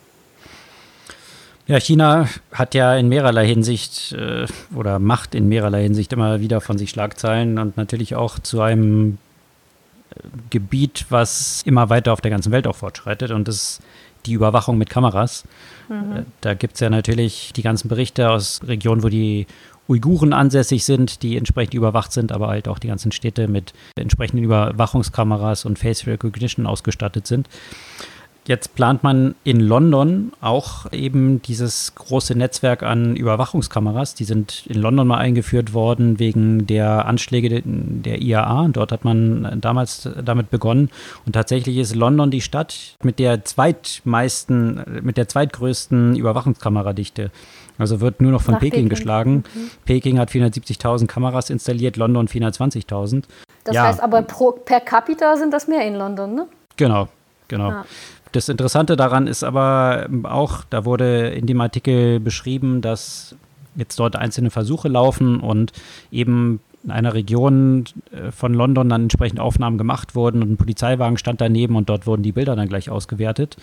Ja, 1.68 1.80
China 1.80 2.28
hat 2.52 2.76
ja 2.76 2.96
in 2.96 3.10
mehrerlei 3.10 3.46
Hinsicht 3.46 4.14
äh, 4.14 4.46
oder 4.76 5.00
macht 5.00 5.36
in 5.36 5.48
mehrerlei 5.48 5.84
Hinsicht 5.84 6.12
immer 6.14 6.42
wieder 6.42 6.62
von 6.62 6.78
sich 6.78 6.90
Schlagzeilen 6.90 7.60
und 7.60 7.78
natürlich 7.78 8.16
auch 8.16 8.40
zu 8.40 8.62
einem 8.62 9.18
Gebiet, 10.50 11.06
was 11.10 11.62
immer 11.66 11.90
weiter 11.90 12.14
auf 12.14 12.22
der 12.22 12.32
ganzen 12.32 12.52
Welt 12.52 12.68
auch 12.68 12.76
fortschreitet 12.76 13.32
und 13.32 13.48
das 13.48 13.56
ist 13.56 13.82
die 14.26 14.34
Überwachung 14.34 14.78
mit 14.78 14.90
Kameras. 14.90 15.46
Mhm. 15.90 16.18
Äh, 16.18 16.24
da 16.42 16.54
gibt 16.54 16.76
es 16.76 16.80
ja 16.80 16.90
natürlich 16.90 17.54
die 17.56 17.62
ganzen 17.62 17.88
Berichte 17.88 18.30
aus 18.30 18.62
Regionen, 18.68 19.04
wo 19.04 19.10
die 19.10 19.48
Uiguren 19.88 20.34
ansässig 20.34 20.84
sind, 20.84 21.24
die 21.24 21.38
entsprechend 21.38 21.74
überwacht 21.74 22.12
sind, 22.12 22.32
aber 22.32 22.50
halt 22.50 22.68
auch 22.68 22.80
die 22.80 22.90
ganzen 22.90 23.12
Städte 23.12 23.48
mit 23.48 23.74
entsprechenden 23.96 24.44
Überwachungskameras 24.44 25.66
und 25.66 25.80
Face 25.80 26.06
Recognition 26.06 26.68
ausgestattet 26.68 27.26
sind. 27.26 27.48
Jetzt 28.48 28.75
plant 28.75 29.04
man 29.04 29.36
in 29.44 29.60
London 29.60 30.32
auch 30.39 30.89
eben 30.94 31.42
dieses 31.42 31.94
große 31.96 32.34
Netzwerk 32.34 32.82
an 32.82 33.18
Überwachungskameras. 33.18 34.13
Die 34.13 34.24
sind 34.24 34.66
in 34.68 34.82
London 34.82 35.06
mal 35.06 35.18
eingeführt 35.18 35.74
worden 35.74 36.18
wegen 36.18 36.66
der 36.66 37.06
Anschläge 37.06 37.62
der 37.66 38.22
IAA. 38.22 38.70
Dort 38.70 38.94
hat 38.94 39.04
man 39.04 39.60
damals 39.60 40.10
damit 40.24 40.50
begonnen. 40.50 40.89
Und 41.25 41.34
tatsächlich 41.34 41.77
ist 41.77 41.94
London 41.94 42.32
die 42.32 42.39
Stadt 42.39 42.96
mit 43.04 43.20
der 43.20 43.44
zweitmeisten, 43.44 45.01
mit 45.01 45.18
der 45.18 45.27
zweitgrößten 45.27 46.16
Überwachungskameradichte. 46.16 47.32
Also 47.77 48.00
wird 48.00 48.22
nur 48.22 48.32
noch 48.32 48.42
von 48.42 48.56
Peking, 48.56 48.72
Peking, 48.72 48.89
geschlagen. 48.89 49.44
Mhm. 49.54 49.72
Peking 49.84 50.20
hat 50.20 50.30
470.000 50.30 51.08
Kameras 51.08 51.50
installiert, 51.50 51.98
London 51.98 52.30
420.000. 52.30 53.24
Das 53.66 53.75
ja. 53.75 53.84
heißt 53.84 54.01
aber 54.01 54.22
pro, 54.22 54.54
per 54.54 54.80
capita 54.80 55.36
sind 55.36 55.54
das 55.54 55.68
mehr 55.68 55.86
in 55.86 55.96
London, 55.96 56.34
ne? 56.34 56.48
Genau, 56.77 57.10
genau. 57.50 57.70
Ja. 57.70 57.86
Das 58.32 58.50
Interessante 58.50 58.96
daran 58.96 59.28
ist 59.28 59.44
aber 59.44 60.08
auch, 60.24 60.64
da 60.70 60.86
wurde 60.86 61.30
in 61.30 61.46
dem 61.46 61.62
Artikel 61.62 62.20
beschrieben, 62.20 62.82
dass 62.82 63.36
jetzt 63.76 64.00
dort 64.00 64.16
einzelne 64.16 64.50
Versuche 64.50 64.88
laufen 64.88 65.40
und 65.40 65.72
eben 66.12 66.60
in 66.84 66.92
einer 66.92 67.14
Region 67.14 67.86
äh, 68.12 68.32
von 68.32 68.54
London 68.54 68.90
dann 68.90 69.04
entsprechend 69.04 69.40
Aufnahmen 69.40 69.78
gemacht 69.78 70.16
wurden 70.16 70.42
und 70.42 70.52
ein 70.52 70.58
Polizeiwagen 70.58 71.18
stand 71.18 71.42
daneben 71.42 71.76
und 71.76 71.90
dort 71.90 72.08
wurden 72.08 72.24
die 72.24 72.32
Bilder 72.32 72.56
dann 72.56 72.70
gleich 72.70 72.90
ausgewertet. 72.90 73.58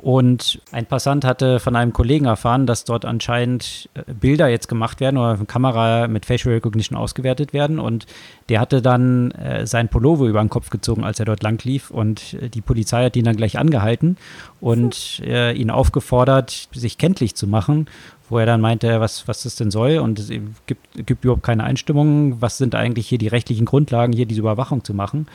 Und 0.00 0.60
ein 0.70 0.86
Passant 0.86 1.24
hatte 1.24 1.58
von 1.58 1.74
einem 1.74 1.92
Kollegen 1.92 2.26
erfahren, 2.26 2.66
dass 2.66 2.84
dort 2.84 3.04
anscheinend 3.04 3.88
äh, 3.94 4.12
Bilder 4.12 4.48
jetzt 4.48 4.68
gemacht 4.68 5.00
werden 5.00 5.16
oder 5.16 5.32
eine 5.32 5.44
Kamera 5.44 6.06
mit 6.06 6.24
Facial 6.24 6.54
Recognition 6.54 6.96
ausgewertet 6.96 7.52
werden. 7.52 7.78
Und 7.78 8.06
der 8.48 8.60
hatte 8.60 8.80
dann 8.80 9.32
äh, 9.32 9.66
sein 9.66 9.88
Pullover 9.88 10.26
über 10.26 10.40
den 10.40 10.50
Kopf 10.50 10.70
gezogen, 10.70 11.04
als 11.04 11.18
er 11.18 11.26
dort 11.26 11.42
lang 11.42 11.62
lief. 11.64 11.90
Und 11.90 12.34
äh, 12.34 12.48
die 12.48 12.60
Polizei 12.60 13.04
hat 13.04 13.16
ihn 13.16 13.24
dann 13.24 13.36
gleich 13.36 13.58
angehalten 13.58 14.16
und 14.60 15.20
äh, 15.24 15.52
ihn 15.52 15.70
aufgefordert, 15.70 16.68
sich 16.72 16.98
kenntlich 16.98 17.34
zu 17.34 17.46
machen 17.46 17.86
wo 18.28 18.38
er 18.38 18.46
dann 18.46 18.60
meinte, 18.60 19.00
was, 19.00 19.26
was 19.28 19.42
das 19.42 19.56
denn 19.56 19.70
soll 19.70 19.98
und 19.98 20.18
es 20.18 20.28
gibt, 20.66 21.06
gibt 21.06 21.24
überhaupt 21.24 21.42
keine 21.42 21.64
Einstimmung, 21.64 22.40
was 22.40 22.58
sind 22.58 22.74
eigentlich 22.74 23.08
hier 23.08 23.18
die 23.18 23.28
rechtlichen 23.28 23.64
Grundlagen, 23.64 24.12
hier 24.12 24.26
diese 24.26 24.40
Überwachung 24.40 24.84
zu 24.84 24.94
machen 24.94 25.26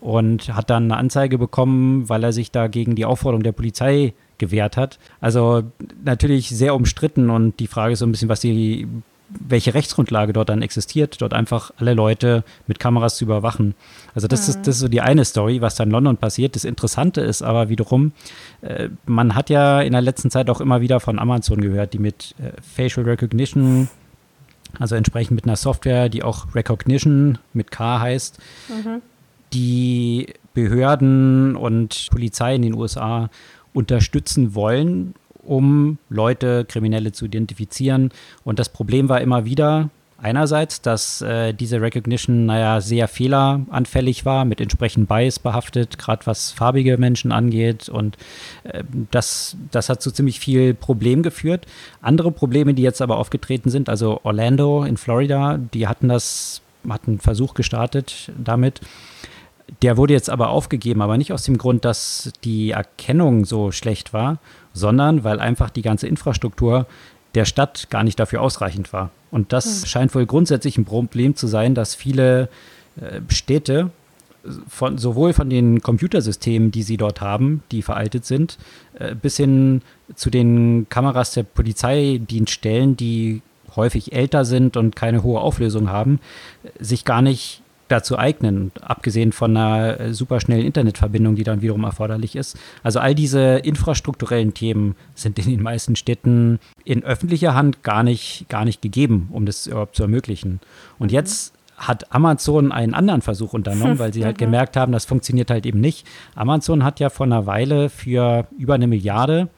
und 0.00 0.54
hat 0.54 0.70
dann 0.70 0.84
eine 0.84 0.96
Anzeige 0.96 1.38
bekommen, 1.38 2.08
weil 2.08 2.24
er 2.24 2.32
sich 2.32 2.50
da 2.50 2.66
gegen 2.66 2.94
die 2.94 3.04
Aufforderung 3.04 3.42
der 3.42 3.52
Polizei 3.52 4.14
gewehrt 4.38 4.76
hat. 4.76 4.98
Also 5.20 5.62
natürlich 6.04 6.48
sehr 6.48 6.74
umstritten 6.74 7.30
und 7.30 7.60
die 7.60 7.68
Frage 7.68 7.92
ist 7.92 8.00
so 8.00 8.06
ein 8.06 8.12
bisschen, 8.12 8.28
was 8.28 8.40
die 8.40 8.88
welche 9.38 9.74
Rechtsgrundlage 9.74 10.32
dort 10.32 10.48
dann 10.48 10.62
existiert, 10.62 11.20
dort 11.20 11.32
einfach 11.32 11.70
alle 11.76 11.94
Leute 11.94 12.44
mit 12.66 12.78
Kameras 12.78 13.16
zu 13.16 13.24
überwachen. 13.24 13.74
Also 14.14 14.28
das, 14.28 14.46
mhm. 14.46 14.50
ist, 14.50 14.66
das 14.66 14.76
ist 14.76 14.80
so 14.80 14.88
die 14.88 15.00
eine 15.00 15.24
Story, 15.24 15.60
was 15.60 15.74
da 15.74 15.84
in 15.84 15.90
London 15.90 16.16
passiert. 16.16 16.56
Das 16.56 16.64
Interessante 16.64 17.20
ist 17.20 17.42
aber 17.42 17.68
wiederum, 17.68 18.12
äh, 18.62 18.88
man 19.06 19.34
hat 19.34 19.50
ja 19.50 19.80
in 19.80 19.92
der 19.92 20.02
letzten 20.02 20.30
Zeit 20.30 20.50
auch 20.50 20.60
immer 20.60 20.80
wieder 20.80 21.00
von 21.00 21.18
Amazon 21.18 21.60
gehört, 21.60 21.92
die 21.92 21.98
mit 21.98 22.34
äh, 22.38 22.52
Facial 22.62 23.06
Recognition, 23.06 23.88
also 24.78 24.94
entsprechend 24.94 25.34
mit 25.34 25.44
einer 25.44 25.56
Software, 25.56 26.08
die 26.08 26.22
auch 26.22 26.54
Recognition 26.54 27.38
mit 27.52 27.70
K 27.70 28.00
heißt, 28.00 28.38
mhm. 28.68 29.02
die 29.52 30.34
Behörden 30.54 31.56
und 31.56 32.08
Polizei 32.10 32.54
in 32.54 32.62
den 32.62 32.74
USA 32.74 33.30
unterstützen 33.72 34.54
wollen, 34.54 35.14
um 35.42 35.98
Leute, 36.08 36.64
Kriminelle 36.64 37.12
zu 37.12 37.26
identifizieren. 37.26 38.10
Und 38.44 38.58
das 38.58 38.68
Problem 38.68 39.08
war 39.08 39.20
immer 39.20 39.44
wieder, 39.44 39.90
einerseits, 40.22 40.80
dass 40.80 41.20
äh, 41.20 41.52
diese 41.52 41.80
Recognition, 41.80 42.46
naja, 42.46 42.80
sehr 42.80 43.08
fehleranfällig 43.08 44.24
war, 44.24 44.44
mit 44.44 44.60
entsprechend 44.60 45.08
Bias 45.08 45.40
behaftet, 45.40 45.98
gerade 45.98 46.24
was 46.26 46.52
farbige 46.52 46.96
Menschen 46.96 47.32
angeht. 47.32 47.88
Und 47.88 48.16
äh, 48.62 48.84
das, 49.10 49.56
das 49.72 49.88
hat 49.88 50.00
zu 50.00 50.12
ziemlich 50.12 50.38
viel 50.38 50.74
Problem 50.74 51.22
geführt. 51.22 51.66
Andere 52.00 52.30
Probleme, 52.30 52.72
die 52.72 52.82
jetzt 52.82 53.02
aber 53.02 53.18
aufgetreten 53.18 53.68
sind, 53.68 53.88
also 53.88 54.20
Orlando 54.22 54.84
in 54.84 54.96
Florida, 54.96 55.58
die 55.58 55.88
hatten 55.88 56.08
das, 56.08 56.62
hatten 56.88 57.12
einen 57.12 57.20
Versuch 57.20 57.54
gestartet 57.54 58.30
damit. 58.38 58.80
Der 59.80 59.96
wurde 59.96 60.12
jetzt 60.12 60.28
aber 60.28 60.50
aufgegeben, 60.50 61.00
aber 61.02 61.16
nicht 61.16 61.32
aus 61.32 61.44
dem 61.44 61.56
Grund, 61.56 61.84
dass 61.84 62.32
die 62.44 62.72
Erkennung 62.72 63.44
so 63.44 63.72
schlecht 63.72 64.12
war, 64.12 64.38
sondern 64.74 65.24
weil 65.24 65.40
einfach 65.40 65.70
die 65.70 65.82
ganze 65.82 66.06
Infrastruktur 66.06 66.86
der 67.34 67.44
Stadt 67.46 67.88
gar 67.90 68.04
nicht 68.04 68.20
dafür 68.20 68.42
ausreichend 68.42 68.92
war. 68.92 69.10
Und 69.30 69.52
das 69.52 69.82
mhm. 69.82 69.86
scheint 69.86 70.14
wohl 70.14 70.26
grundsätzlich 70.26 70.76
ein 70.76 70.84
Problem 70.84 71.34
zu 71.36 71.46
sein, 71.46 71.74
dass 71.74 71.94
viele 71.94 72.48
äh, 73.00 73.20
Städte 73.28 73.90
von, 74.68 74.98
sowohl 74.98 75.32
von 75.32 75.48
den 75.48 75.80
Computersystemen, 75.80 76.70
die 76.70 76.82
sie 76.82 76.96
dort 76.96 77.20
haben, 77.20 77.62
die 77.70 77.82
veraltet 77.82 78.24
sind, 78.24 78.58
äh, 78.98 79.14
bis 79.14 79.36
hin 79.36 79.82
zu 80.14 80.30
den 80.30 80.86
Kameras 80.88 81.32
der 81.32 81.44
Polizeidienststellen, 81.44 82.96
die 82.96 83.40
häufig 83.76 84.12
älter 84.12 84.44
sind 84.44 84.76
und 84.76 84.96
keine 84.96 85.22
hohe 85.22 85.40
Auflösung 85.40 85.88
haben, 85.88 86.20
sich 86.78 87.06
gar 87.06 87.22
nicht 87.22 87.61
dazu 87.92 88.18
eignen, 88.18 88.72
abgesehen 88.80 89.32
von 89.32 89.56
einer 89.56 90.00
äh, 90.00 90.14
superschnellen 90.14 90.64
Internetverbindung, 90.64 91.36
die 91.36 91.44
dann 91.44 91.62
wiederum 91.62 91.84
erforderlich 91.84 92.34
ist. 92.34 92.58
Also 92.82 92.98
all 92.98 93.14
diese 93.14 93.58
infrastrukturellen 93.58 94.54
Themen 94.54 94.96
sind 95.14 95.38
in 95.38 95.44
den 95.44 95.62
meisten 95.62 95.94
Städten 95.94 96.58
in 96.84 97.04
öffentlicher 97.04 97.54
Hand 97.54 97.82
gar 97.82 98.02
nicht, 98.02 98.46
gar 98.48 98.64
nicht 98.64 98.82
gegeben, 98.82 99.28
um 99.30 99.46
das 99.46 99.66
überhaupt 99.66 99.94
zu 99.94 100.02
ermöglichen. 100.02 100.60
Und 100.98 101.10
mhm. 101.10 101.14
jetzt 101.14 101.54
hat 101.76 102.12
Amazon 102.14 102.72
einen 102.72 102.94
anderen 102.94 103.22
Versuch 103.22 103.52
unternommen, 103.52 103.98
weil 103.98 104.12
sie 104.14 104.24
halt 104.24 104.36
mhm. 104.36 104.44
gemerkt 104.44 104.76
haben, 104.76 104.92
das 104.92 105.04
funktioniert 105.04 105.50
halt 105.50 105.66
eben 105.66 105.80
nicht. 105.80 106.06
Amazon 106.34 106.84
hat 106.84 106.98
ja 106.98 107.10
vor 107.10 107.26
einer 107.26 107.46
Weile 107.46 107.90
für 107.90 108.46
über 108.58 108.74
eine 108.74 108.86
Milliarde 108.86 109.48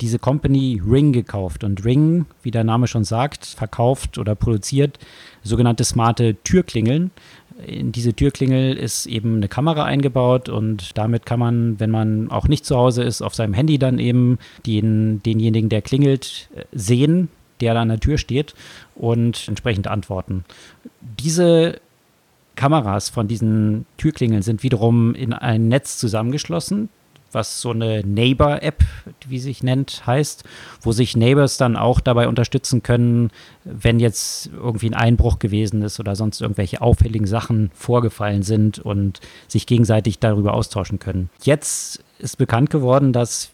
diese 0.00 0.18
Company 0.18 0.80
Ring 0.84 1.12
gekauft. 1.12 1.64
Und 1.64 1.84
Ring, 1.84 2.26
wie 2.42 2.50
der 2.50 2.64
Name 2.64 2.86
schon 2.86 3.04
sagt, 3.04 3.44
verkauft 3.44 4.18
oder 4.18 4.34
produziert 4.34 4.98
sogenannte 5.42 5.84
smarte 5.84 6.36
Türklingeln 6.42 7.10
in 7.66 7.92
diese 7.92 8.14
Türklingel 8.14 8.76
ist 8.76 9.06
eben 9.06 9.36
eine 9.36 9.48
Kamera 9.48 9.84
eingebaut 9.84 10.48
und 10.48 10.96
damit 10.96 11.26
kann 11.26 11.40
man, 11.40 11.78
wenn 11.80 11.90
man 11.90 12.30
auch 12.30 12.48
nicht 12.48 12.64
zu 12.64 12.76
Hause 12.76 13.02
ist, 13.02 13.22
auf 13.22 13.34
seinem 13.34 13.54
Handy 13.54 13.78
dann 13.78 13.98
eben 13.98 14.38
den, 14.66 15.22
denjenigen, 15.22 15.68
der 15.68 15.82
klingelt, 15.82 16.48
äh, 16.54 16.64
sehen, 16.72 17.28
der 17.60 17.74
da 17.74 17.82
an 17.82 17.88
der 17.88 18.00
Tür 18.00 18.18
steht 18.18 18.54
und 18.94 19.46
entsprechend 19.48 19.86
antworten. 19.86 20.44
Diese 21.00 21.80
Kameras 22.56 23.08
von 23.08 23.28
diesen 23.28 23.86
Türklingeln 23.96 24.42
sind 24.42 24.62
wiederum 24.62 25.14
in 25.14 25.32
ein 25.32 25.68
Netz 25.68 25.98
zusammengeschlossen. 25.98 26.88
Was 27.32 27.60
so 27.60 27.70
eine 27.70 28.02
Neighbor-App, 28.04 28.84
wie 29.28 29.38
sich 29.38 29.62
nennt, 29.62 30.06
heißt, 30.06 30.44
wo 30.80 30.92
sich 30.92 31.16
Neighbors 31.16 31.56
dann 31.56 31.76
auch 31.76 32.00
dabei 32.00 32.28
unterstützen 32.28 32.82
können, 32.82 33.30
wenn 33.64 34.00
jetzt 34.00 34.50
irgendwie 34.52 34.90
ein 34.90 34.94
Einbruch 34.94 35.38
gewesen 35.38 35.82
ist 35.82 36.00
oder 36.00 36.16
sonst 36.16 36.40
irgendwelche 36.40 36.80
auffälligen 36.80 37.26
Sachen 37.26 37.70
vorgefallen 37.74 38.42
sind 38.42 38.78
und 38.78 39.20
sich 39.48 39.66
gegenseitig 39.66 40.18
darüber 40.18 40.54
austauschen 40.54 40.98
können. 40.98 41.30
Jetzt 41.42 42.02
ist 42.18 42.36
bekannt 42.36 42.70
geworden, 42.70 43.12
dass 43.12 43.50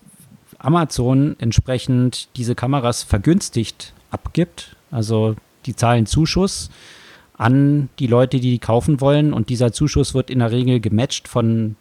Amazon 0.59 1.37
entsprechend 1.39 2.29
diese 2.37 2.55
Kameras 2.55 3.03
vergünstigt 3.03 3.93
abgibt. 4.11 4.77
Also 4.91 5.37
die 5.67 5.77
zahlen 5.77 6.07
Zuschuss 6.07 6.71
an 7.37 7.89
die 7.99 8.07
Leute, 8.07 8.41
die 8.41 8.53
die 8.53 8.59
kaufen 8.59 9.01
wollen. 9.01 9.33
Und 9.33 9.51
dieser 9.51 9.73
Zuschuss 9.73 10.15
wird 10.15 10.31
in 10.31 10.39
der 10.39 10.51
Regel 10.51 10.81
gematcht 10.81 11.29
von 11.29 11.77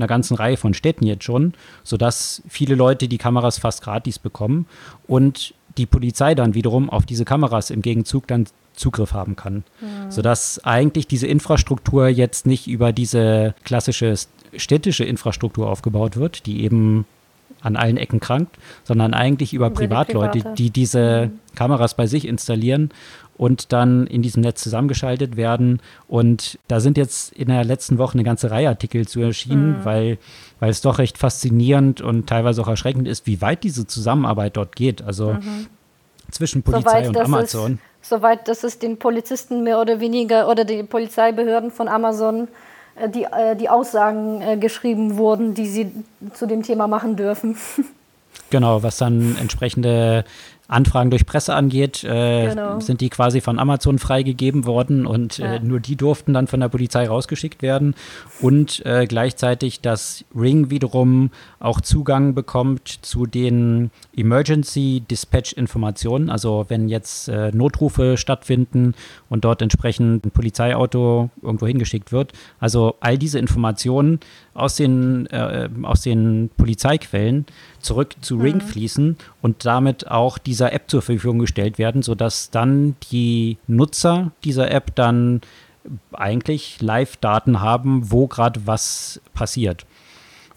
einer 0.00 0.08
ganzen 0.08 0.34
Reihe 0.34 0.56
von 0.56 0.74
Städten 0.74 1.06
jetzt 1.06 1.24
schon, 1.24 1.54
sodass 1.84 2.42
viele 2.48 2.74
Leute 2.74 3.08
die 3.08 3.18
Kameras 3.18 3.58
fast 3.58 3.82
gratis 3.82 4.18
bekommen 4.18 4.66
und 5.06 5.54
die 5.76 5.86
Polizei 5.86 6.34
dann 6.34 6.54
wiederum 6.54 6.90
auf 6.90 7.06
diese 7.06 7.24
Kameras 7.24 7.70
im 7.70 7.82
Gegenzug 7.82 8.26
dann 8.26 8.46
Zugriff 8.74 9.12
haben 9.12 9.36
kann. 9.36 9.64
Mhm. 9.80 10.10
Sodass 10.10 10.64
eigentlich 10.64 11.06
diese 11.06 11.26
Infrastruktur 11.26 12.08
jetzt 12.08 12.46
nicht 12.46 12.66
über 12.66 12.92
diese 12.92 13.54
klassische 13.64 14.14
städtische 14.56 15.04
Infrastruktur 15.04 15.70
aufgebaut 15.70 16.16
wird, 16.16 16.46
die 16.46 16.64
eben 16.64 17.04
an 17.60 17.76
allen 17.76 17.98
Ecken 17.98 18.20
krankt, 18.20 18.56
sondern 18.84 19.12
eigentlich 19.14 19.52
über 19.52 19.70
Privatleute, 19.70 20.54
die 20.56 20.70
diese 20.70 21.26
mhm. 21.26 21.54
Kameras 21.54 21.94
bei 21.94 22.06
sich 22.06 22.26
installieren 22.26 22.90
und 23.40 23.72
dann 23.72 24.06
in 24.06 24.20
diesem 24.20 24.42
Netz 24.42 24.62
zusammengeschaltet 24.62 25.34
werden. 25.34 25.80
Und 26.08 26.58
da 26.68 26.78
sind 26.78 26.98
jetzt 26.98 27.32
in 27.32 27.48
der 27.48 27.64
letzten 27.64 27.96
Woche 27.96 28.12
eine 28.12 28.22
ganze 28.22 28.50
Reihe 28.50 28.68
Artikel 28.68 29.08
zu 29.08 29.18
erschienen, 29.22 29.78
mhm. 29.78 29.84
weil, 29.86 30.18
weil 30.58 30.68
es 30.68 30.82
doch 30.82 30.98
recht 30.98 31.16
faszinierend 31.16 32.02
und 32.02 32.28
teilweise 32.28 32.60
auch 32.60 32.68
erschreckend 32.68 33.08
ist, 33.08 33.26
wie 33.26 33.40
weit 33.40 33.64
diese 33.64 33.86
Zusammenarbeit 33.86 34.58
dort 34.58 34.76
geht. 34.76 35.00
Also 35.00 35.32
mhm. 35.32 35.68
zwischen 36.30 36.62
Polizei 36.62 37.04
soweit, 37.04 37.08
und 37.08 37.16
Amazon. 37.16 37.78
Soweit, 38.02 38.46
dass 38.46 38.62
es 38.62 38.78
den 38.78 38.98
Polizisten 38.98 39.64
mehr 39.64 39.80
oder 39.80 40.00
weniger 40.00 40.46
oder 40.46 40.66
die 40.66 40.82
Polizeibehörden 40.82 41.70
von 41.70 41.88
Amazon 41.88 42.46
äh, 42.96 43.08
die, 43.08 43.24
äh, 43.24 43.56
die 43.56 43.70
Aussagen 43.70 44.42
äh, 44.42 44.58
geschrieben 44.58 45.16
wurden, 45.16 45.54
die 45.54 45.66
sie 45.66 45.90
zu 46.34 46.44
dem 46.44 46.62
Thema 46.62 46.88
machen 46.88 47.16
dürfen. 47.16 47.56
Genau, 48.50 48.82
was 48.82 48.96
dann 48.96 49.36
entsprechende 49.40 50.24
Anfragen 50.70 51.10
durch 51.10 51.26
Presse 51.26 51.54
angeht, 51.54 52.04
äh, 52.04 52.48
genau. 52.48 52.80
sind 52.80 53.00
die 53.00 53.10
quasi 53.10 53.40
von 53.40 53.58
Amazon 53.58 53.98
freigegeben 53.98 54.66
worden 54.66 55.04
und 55.04 55.38
äh, 55.38 55.42
ja. 55.42 55.54
äh, 55.54 55.60
nur 55.60 55.80
die 55.80 55.96
durften 55.96 56.32
dann 56.32 56.46
von 56.46 56.60
der 56.60 56.68
Polizei 56.68 57.08
rausgeschickt 57.08 57.60
werden 57.60 57.94
und 58.40 58.84
äh, 58.86 59.06
gleichzeitig, 59.06 59.80
dass 59.80 60.24
Ring 60.34 60.70
wiederum 60.70 61.30
auch 61.58 61.80
Zugang 61.80 62.34
bekommt 62.34 62.88
zu 63.02 63.26
den 63.26 63.90
Emergency 64.16 65.02
Dispatch 65.10 65.52
Informationen, 65.54 66.30
also 66.30 66.66
wenn 66.68 66.88
jetzt 66.88 67.28
äh, 67.28 67.50
Notrufe 67.50 68.16
stattfinden 68.16 68.94
und 69.28 69.44
dort 69.44 69.62
entsprechend 69.62 70.24
ein 70.24 70.30
Polizeiauto 70.30 71.30
irgendwo 71.42 71.66
hingeschickt 71.66 72.12
wird. 72.12 72.32
Also 72.60 72.96
all 73.00 73.18
diese 73.18 73.38
Informationen 73.38 74.20
aus 74.54 74.76
den, 74.76 75.26
äh, 75.26 75.68
aus 75.82 76.02
den 76.02 76.50
Polizeiquellen 76.56 77.46
zurück 77.80 78.14
zu 78.20 78.36
Ring 78.36 78.56
mhm. 78.56 78.60
fließen 78.60 79.18
und 79.42 79.64
damit 79.64 80.10
auch 80.10 80.38
dieser 80.38 80.72
App 80.72 80.90
zur 80.90 81.02
Verfügung 81.02 81.38
gestellt 81.38 81.78
werden, 81.78 82.02
sodass 82.02 82.50
dann 82.50 82.96
die 83.10 83.58
Nutzer 83.66 84.32
dieser 84.44 84.70
App 84.70 84.94
dann 84.94 85.40
eigentlich 86.12 86.80
Live-Daten 86.80 87.60
haben, 87.60 88.10
wo 88.10 88.26
gerade 88.26 88.66
was 88.66 89.20
passiert. 89.34 89.86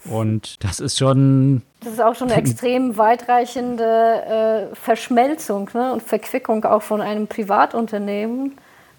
Und 0.04 0.62
das 0.62 0.80
ist 0.80 0.98
schon. 0.98 1.62
Das 1.80 1.94
ist 1.94 2.02
auch 2.02 2.14
schon 2.14 2.30
eine 2.30 2.38
extrem 2.38 2.96
weitreichende 2.96 4.70
äh, 4.70 4.74
Verschmelzung 4.74 5.70
ne? 5.74 5.92
und 5.92 6.02
Verquickung 6.02 6.64
auch 6.64 6.82
von 6.82 7.00
einem 7.00 7.26
Privatunternehmen 7.26 8.52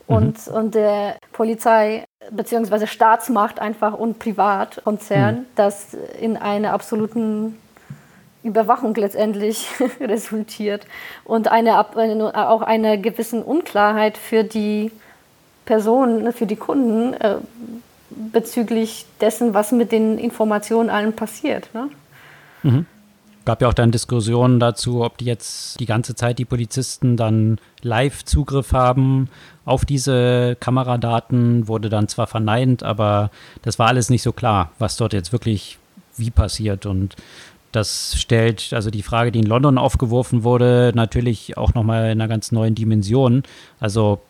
und, 0.08 0.48
mhm. 0.48 0.54
und 0.54 0.76
der 0.76 1.18
Polizei 1.32 2.06
bzw. 2.32 2.88
Staatsmacht 2.88 3.60
einfach 3.60 3.94
und 3.94 4.20
Privatkonzern, 4.20 5.36
mhm. 5.36 5.46
das 5.56 5.96
in 6.20 6.38
einer 6.38 6.74
absoluten 6.74 7.58
Überwachung 8.46 8.94
letztendlich 8.96 9.68
resultiert 10.00 10.86
und 11.24 11.48
eine, 11.48 11.80
auch 11.80 12.62
einer 12.62 12.98
gewissen 12.98 13.42
Unklarheit 13.42 14.18
für 14.18 14.44
die 14.44 14.92
Personen, 15.66 16.32
für 16.32 16.46
die 16.46 16.56
Kunden 16.56 17.14
äh, 17.16 17.38
bezüglich 18.10 19.06
dessen, 19.20 19.54
was 19.54 19.72
mit 19.72 19.92
den 19.92 20.20
Informationen 20.20 20.90
allen 20.90 21.14
passiert. 21.14 21.70
Ne? 21.74 21.90
Mhm. 22.64 22.86
Gab 23.46 23.62
ja 23.62 23.68
auch 23.68 23.74
dann 23.74 23.92
Diskussionen 23.92 24.60
dazu, 24.60 25.04
ob 25.04 25.18
die 25.18 25.26
jetzt 25.26 25.80
die 25.80 25.86
ganze 25.86 26.16
Zeit 26.16 26.40
die 26.40 26.46
Polizisten 26.46 27.16
dann 27.16 27.60
live 27.82 28.26
Zugriff 28.26 28.74
haben 28.74 29.30
auf 29.66 29.86
diese 29.86 30.56
Kameradaten, 30.60 31.68
wurde 31.68 31.90
dann 31.90 32.08
zwar 32.08 32.26
verneint, 32.26 32.82
aber 32.82 33.30
das 33.62 33.78
war 33.78 33.88
alles 33.88 34.10
nicht 34.10 34.24
so 34.24 34.32
klar, 34.32 34.72
was 34.80 34.98
dort 34.98 35.14
jetzt 35.14 35.32
wirklich 35.32 35.78
wie 36.18 36.32
passiert. 36.32 36.86
Und 36.88 37.16
das 37.76 38.16
stellt 38.18 38.74
also 38.74 38.90
die 38.90 39.04
Frage, 39.04 39.32
die 39.32 39.40
in 39.40 39.46
London 39.46 39.78
aufgeworfen 39.78 40.44
wurde, 40.44 40.92
natürlich 40.96 41.58
auch 41.58 41.74
nochmal 41.74 42.06
in 42.06 42.22
einer 42.22 42.28
ganz 42.28 42.52
neuen 42.52 42.76
Dimension. 42.76 43.44
Also 43.80 44.22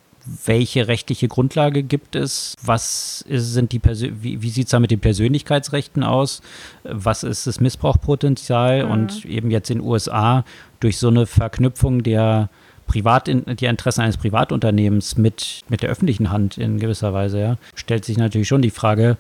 welche 0.46 0.88
rechtliche 0.88 1.28
Grundlage 1.28 1.84
gibt 1.84 2.16
es? 2.16 2.56
Was 2.64 3.24
ist, 3.28 3.54
sind 3.54 3.72
die 3.72 3.80
Persö 3.80 4.10
wie, 4.22 4.42
wie 4.42 4.50
sieht 4.50 4.66
es 4.66 4.72
da 4.72 4.80
mit 4.80 4.92
den 4.92 5.00
Persönlichkeitsrechten 5.00 6.04
aus? 6.04 6.42
Was 6.84 7.24
ist 7.24 7.46
das 7.46 7.60
Missbrauchpotenzial? 7.60 8.86
Mhm. 8.86 8.92
Und 8.92 9.26
eben 9.26 9.52
jetzt 9.52 9.70
in 9.70 9.80
den 9.80 9.88
USA 9.88 10.44
durch 10.80 10.98
so 10.98 11.10
eine 11.10 11.28
Verknüpfung 11.28 12.02
der 12.04 12.50
Privat 12.88 13.28
die 13.28 13.66
Interessen 13.66 14.02
eines 14.02 14.18
Privatunternehmens 14.18 15.18
mit, 15.18 15.64
mit 15.70 15.82
der 15.82 15.90
öffentlichen 15.90 16.32
Hand 16.32 16.58
in 16.58 16.80
gewisser 16.80 17.14
Weise, 17.14 17.40
ja, 17.40 17.56
stellt 17.74 18.06
sich 18.06 18.18
natürlich 18.18 18.48
schon 18.48 18.62
die 18.62 18.70
Frage, 18.70 19.18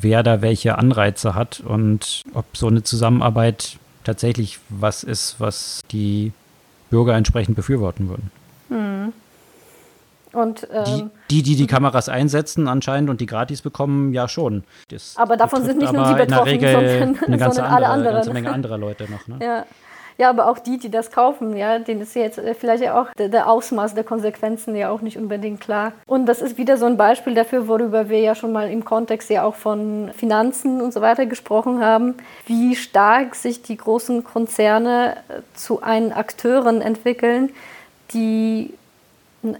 wer 0.00 0.22
da 0.22 0.42
welche 0.42 0.78
Anreize 0.78 1.34
hat 1.34 1.60
und 1.60 2.22
ob 2.34 2.56
so 2.56 2.68
eine 2.68 2.82
Zusammenarbeit 2.82 3.78
tatsächlich 4.04 4.58
was 4.68 5.02
ist, 5.04 5.36
was 5.38 5.82
die 5.90 6.32
Bürger 6.90 7.14
entsprechend 7.14 7.56
befürworten 7.56 8.08
würden. 8.08 8.30
Mhm. 8.68 9.12
Und, 10.32 10.68
ähm, 10.72 11.10
die, 11.30 11.42
die, 11.42 11.42
die 11.42 11.56
die 11.56 11.66
Kameras 11.66 12.08
einsetzen 12.08 12.68
anscheinend 12.68 13.10
und 13.10 13.20
die 13.20 13.26
gratis 13.26 13.62
bekommen, 13.62 14.12
ja 14.12 14.28
schon. 14.28 14.62
Das 14.88 15.16
aber 15.16 15.36
davon 15.36 15.64
sind 15.64 15.78
nicht 15.78 15.92
nur 15.92 16.06
sie 16.06 16.14
betroffen, 16.14 16.60
sondern, 16.60 17.16
eine 17.26 17.38
ganze 17.38 17.56
sondern 17.56 17.64
andere, 17.64 17.76
alle 17.76 17.88
anderen. 17.88 18.06
Eine 18.08 18.14
ganze 18.16 18.32
Menge 18.32 18.52
anderer 18.52 18.78
Leute 18.78 19.10
noch. 19.10 19.26
Ne? 19.26 19.38
Ja. 19.44 19.66
Ja, 20.20 20.28
aber 20.28 20.50
auch 20.50 20.58
die, 20.58 20.76
die 20.76 20.90
das 20.90 21.10
kaufen, 21.10 21.56
ja, 21.56 21.78
denen 21.78 22.02
ist 22.02 22.14
jetzt 22.14 22.36
äh, 22.36 22.52
vielleicht 22.52 22.82
ja 22.82 23.00
auch 23.00 23.06
der, 23.14 23.30
der, 23.30 23.48
Ausmaß 23.48 23.94
der 23.94 24.04
Konsequenzen 24.04 24.76
ja 24.76 24.90
auch 24.90 25.00
nicht 25.00 25.16
unbedingt 25.16 25.62
klar. 25.62 25.94
Und 26.06 26.26
das 26.26 26.42
ist 26.42 26.58
wieder 26.58 26.76
so 26.76 26.84
ein 26.84 26.98
Beispiel 26.98 27.32
dafür, 27.32 27.68
worüber 27.68 28.10
wir 28.10 28.20
ja 28.20 28.34
schon 28.34 28.52
mal 28.52 28.70
im 28.70 28.84
Kontext 28.84 29.30
ja 29.30 29.44
auch 29.44 29.54
von 29.54 30.10
Finanzen 30.14 30.82
und 30.82 30.92
so 30.92 31.00
weiter 31.00 31.24
gesprochen 31.24 31.82
haben, 31.82 32.16
wie 32.44 32.76
stark 32.76 33.34
sich 33.34 33.62
die 33.62 33.78
großen 33.78 34.22
Konzerne 34.22 35.16
äh, 35.30 35.40
zu 35.54 35.80
einen 35.80 36.12
Akteuren 36.12 36.82
entwickeln, 36.82 37.48
die 38.12 38.74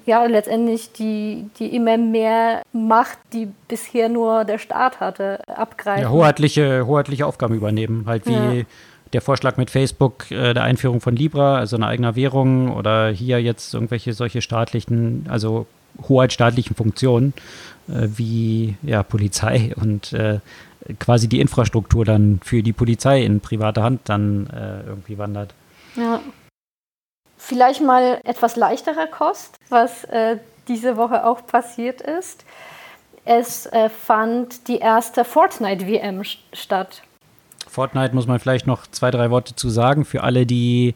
ja, 0.04 0.26
letztendlich 0.26 0.92
die, 0.92 1.48
die 1.58 1.74
immer 1.74 1.96
mehr 1.96 2.60
Macht, 2.74 3.16
die 3.32 3.48
bisher 3.66 4.10
nur 4.10 4.44
der 4.44 4.58
Staat 4.58 5.00
hatte, 5.00 5.40
abgreifen. 5.48 6.02
Ja, 6.02 6.10
hoheitliche, 6.10 6.86
hoheitliche 6.86 7.24
Aufgaben 7.24 7.54
übernehmen. 7.54 8.04
Halt 8.06 8.26
wie 8.26 8.32
ja 8.32 8.64
der 9.12 9.20
Vorschlag 9.20 9.56
mit 9.56 9.70
Facebook 9.70 10.30
äh, 10.30 10.54
der 10.54 10.62
Einführung 10.62 11.00
von 11.00 11.16
Libra, 11.16 11.56
also 11.56 11.76
eine 11.76 11.86
eigene 11.86 12.16
Währung 12.16 12.74
oder 12.74 13.08
hier 13.08 13.42
jetzt 13.42 13.74
irgendwelche 13.74 14.12
solche 14.12 14.42
staatlichen, 14.42 15.26
also 15.28 15.66
hoheitstaatlichen 16.08 16.76
Funktionen 16.76 17.34
äh, 17.88 18.08
wie 18.16 18.76
ja, 18.82 19.02
Polizei 19.02 19.72
und 19.76 20.12
äh, 20.12 20.40
quasi 20.98 21.28
die 21.28 21.40
Infrastruktur 21.40 22.04
dann 22.04 22.40
für 22.42 22.62
die 22.62 22.72
Polizei 22.72 23.22
in 23.22 23.40
private 23.40 23.82
Hand 23.82 24.02
dann 24.04 24.46
äh, 24.48 24.88
irgendwie 24.88 25.18
wandert. 25.18 25.54
Ja. 25.96 26.20
Vielleicht 27.36 27.82
mal 27.82 28.20
etwas 28.24 28.56
leichterer 28.56 29.06
Kost, 29.06 29.56
was 29.70 30.04
äh, 30.04 30.36
diese 30.68 30.96
Woche 30.96 31.24
auch 31.26 31.46
passiert 31.46 32.00
ist. 32.00 32.44
Es 33.24 33.66
äh, 33.66 33.88
fand 33.88 34.68
die 34.68 34.78
erste 34.78 35.24
Fortnite-WM 35.24 36.22
statt. 36.52 37.02
Fortnite 37.70 38.14
muss 38.14 38.26
man 38.26 38.40
vielleicht 38.40 38.66
noch 38.66 38.86
zwei, 38.88 39.10
drei 39.10 39.30
Worte 39.30 39.54
zu 39.54 39.68
sagen. 39.68 40.04
Für 40.04 40.24
alle, 40.24 40.44
die 40.44 40.94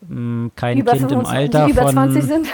mh, 0.00 0.08
hm, 0.08 0.50
kein 0.56 0.78
über 0.78 0.92
Kind 0.92 1.10
25, 1.10 1.30
im 1.30 1.36
Alter 1.36 1.66
die 1.66 1.72
über 1.72 1.82
von. 1.82 1.92
20 1.92 2.22
sind. 2.24 2.46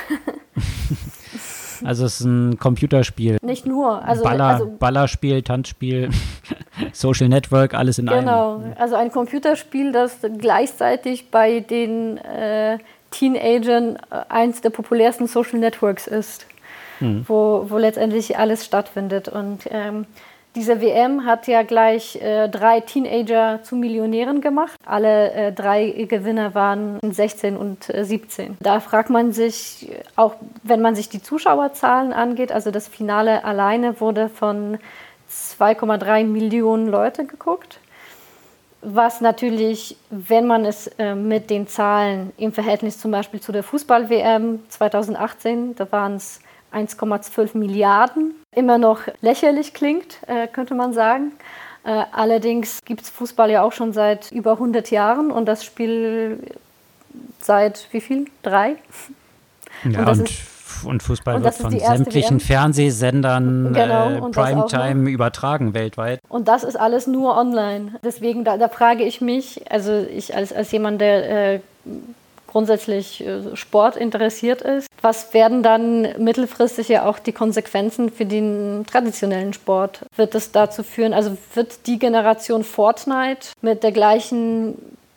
also 1.84 2.04
es 2.04 2.20
ist 2.20 2.26
ein 2.26 2.58
Computerspiel. 2.58 3.38
Nicht 3.40 3.64
nur. 3.64 4.04
Also, 4.04 4.24
Baller, 4.24 4.44
also, 4.46 4.66
Ballerspiel, 4.66 5.42
Tanzspiel, 5.42 6.10
Social 6.92 7.28
Network, 7.28 7.74
alles 7.74 7.98
in 7.98 8.06
genau. 8.06 8.56
einem. 8.56 8.62
Genau. 8.64 8.76
Also 8.80 8.96
ein 8.96 9.12
Computerspiel, 9.12 9.92
das 9.92 10.18
gleichzeitig 10.38 11.30
bei 11.30 11.60
den 11.60 12.18
äh, 12.18 12.78
Teenagern 13.12 13.96
äh, 14.10 14.24
eins 14.28 14.60
der 14.60 14.70
populärsten 14.70 15.28
Social 15.28 15.60
Networks 15.60 16.08
ist. 16.08 16.46
Hm. 16.98 17.24
Wo, 17.28 17.66
wo 17.68 17.78
letztendlich 17.78 18.36
alles 18.38 18.64
stattfindet. 18.64 19.28
Und 19.28 19.68
ähm, 19.70 20.06
Diese 20.54 20.82
WM 20.82 21.24
hat 21.24 21.46
ja 21.46 21.62
gleich 21.62 22.16
äh, 22.16 22.46
drei 22.48 22.80
Teenager 22.80 23.62
zu 23.62 23.74
Millionären 23.74 24.42
gemacht. 24.42 24.78
Alle 24.84 25.32
äh, 25.32 25.52
drei 25.52 25.90
Gewinner 26.06 26.54
waren 26.54 26.98
16 27.02 27.56
und 27.56 27.88
äh, 27.88 28.04
17. 28.04 28.58
Da 28.60 28.80
fragt 28.80 29.08
man 29.08 29.32
sich, 29.32 29.90
auch 30.14 30.34
wenn 30.62 30.82
man 30.82 30.94
sich 30.94 31.08
die 31.08 31.22
Zuschauerzahlen 31.22 32.12
angeht, 32.12 32.52
also 32.52 32.70
das 32.70 32.86
Finale 32.86 33.44
alleine 33.44 33.98
wurde 33.98 34.28
von 34.28 34.76
2,3 35.30 36.24
Millionen 36.24 36.86
Leute 36.86 37.24
geguckt. 37.24 37.78
Was 38.82 39.22
natürlich, 39.22 39.96
wenn 40.10 40.46
man 40.46 40.66
es 40.66 40.88
äh, 40.98 41.14
mit 41.14 41.48
den 41.48 41.66
Zahlen 41.66 42.32
im 42.36 42.52
Verhältnis 42.52 42.98
zum 42.98 43.10
Beispiel 43.10 43.40
zu 43.40 43.52
der 43.52 43.62
Fußball-WM 43.62 44.60
2018, 44.68 45.76
da 45.76 45.90
waren 45.90 46.16
es 46.16 46.40
1,12 46.74 47.56
Milliarden 47.56 48.34
immer 48.54 48.78
noch 48.78 49.00
lächerlich 49.20 49.74
klingt, 49.74 50.18
äh, 50.26 50.46
könnte 50.46 50.74
man 50.74 50.92
sagen. 50.92 51.32
Äh, 51.84 52.04
allerdings 52.12 52.80
gibt 52.84 53.02
es 53.02 53.10
Fußball 53.10 53.50
ja 53.50 53.62
auch 53.62 53.72
schon 53.72 53.92
seit 53.92 54.30
über 54.30 54.52
100 54.52 54.90
Jahren 54.90 55.30
und 55.30 55.46
das 55.46 55.64
Spiel 55.64 56.38
seit 57.40 57.88
wie 57.90 58.00
viel? 58.00 58.26
Drei? 58.42 58.76
Ja, 59.84 60.00
und, 60.00 60.08
und, 60.08 60.30
ist, 60.30 60.84
und 60.84 61.02
Fußball 61.02 61.36
und 61.36 61.44
wird 61.44 61.54
von 61.54 61.76
sämtlichen 61.76 62.38
WM. 62.38 62.40
Fernsehsendern 62.40 63.72
genau, 63.72 64.28
äh, 64.28 64.30
Primetime 64.30 65.10
übertragen 65.10 65.74
weltweit. 65.74 66.20
Und 66.28 66.46
das 66.46 66.62
ist 66.62 66.76
alles 66.76 67.06
nur 67.06 67.36
online. 67.36 67.96
Deswegen, 68.04 68.44
da, 68.44 68.58
da 68.58 68.68
frage 68.68 69.02
ich 69.02 69.20
mich, 69.20 69.70
also 69.70 70.06
ich 70.08 70.36
als, 70.36 70.52
als 70.52 70.70
jemand, 70.70 71.00
der 71.00 71.54
äh, 71.54 71.60
grundsätzlich 72.52 73.26
äh, 73.26 73.56
Sport 73.56 73.96
interessiert 73.96 74.60
ist. 74.60 74.86
Was 75.00 75.32
werden 75.34 75.62
dann 75.62 76.02
mittelfristig 76.22 76.88
ja 76.88 77.06
auch 77.06 77.18
die 77.18 77.32
Konsequenzen 77.32 78.10
für 78.10 78.26
den 78.26 78.84
traditionellen 78.86 79.54
Sport? 79.54 80.00
Wird 80.16 80.34
es 80.34 80.52
dazu 80.52 80.82
führen, 80.82 81.14
also 81.14 81.36
wird 81.54 81.86
die 81.86 81.98
Generation 81.98 82.62
Fortnite 82.62 83.48
mit 83.62 83.82
der 83.82 83.92
gleichen 83.92 84.74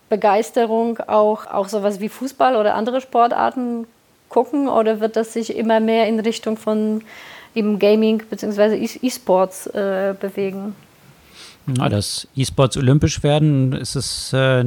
Begeisterung 0.10 1.00
auch, 1.00 1.46
auch 1.48 1.68
sowas 1.68 2.00
wie 2.00 2.10
Fußball 2.10 2.56
oder 2.56 2.76
andere 2.76 3.02
Sportarten 3.02 3.86
gucken 4.30 4.68
oder 4.70 5.02
wird 5.02 5.16
das 5.16 5.34
sich 5.34 5.56
immer 5.56 5.80
mehr 5.80 6.08
in 6.08 6.20
Richtung 6.20 6.58
von 6.58 7.02
eben 7.54 7.80
Gaming 7.80 8.24
bzw. 8.30 8.88
E-Sports 9.02 9.68
äh, 9.68 10.16
bewegen? 10.20 10.76
Na, 11.66 11.90
dass 11.90 12.28
E-Sports 12.36 12.78
olympisch 12.78 13.24
werden, 13.24 13.74
ist 13.74 13.96
es 13.96 14.32
äh, 14.34 14.66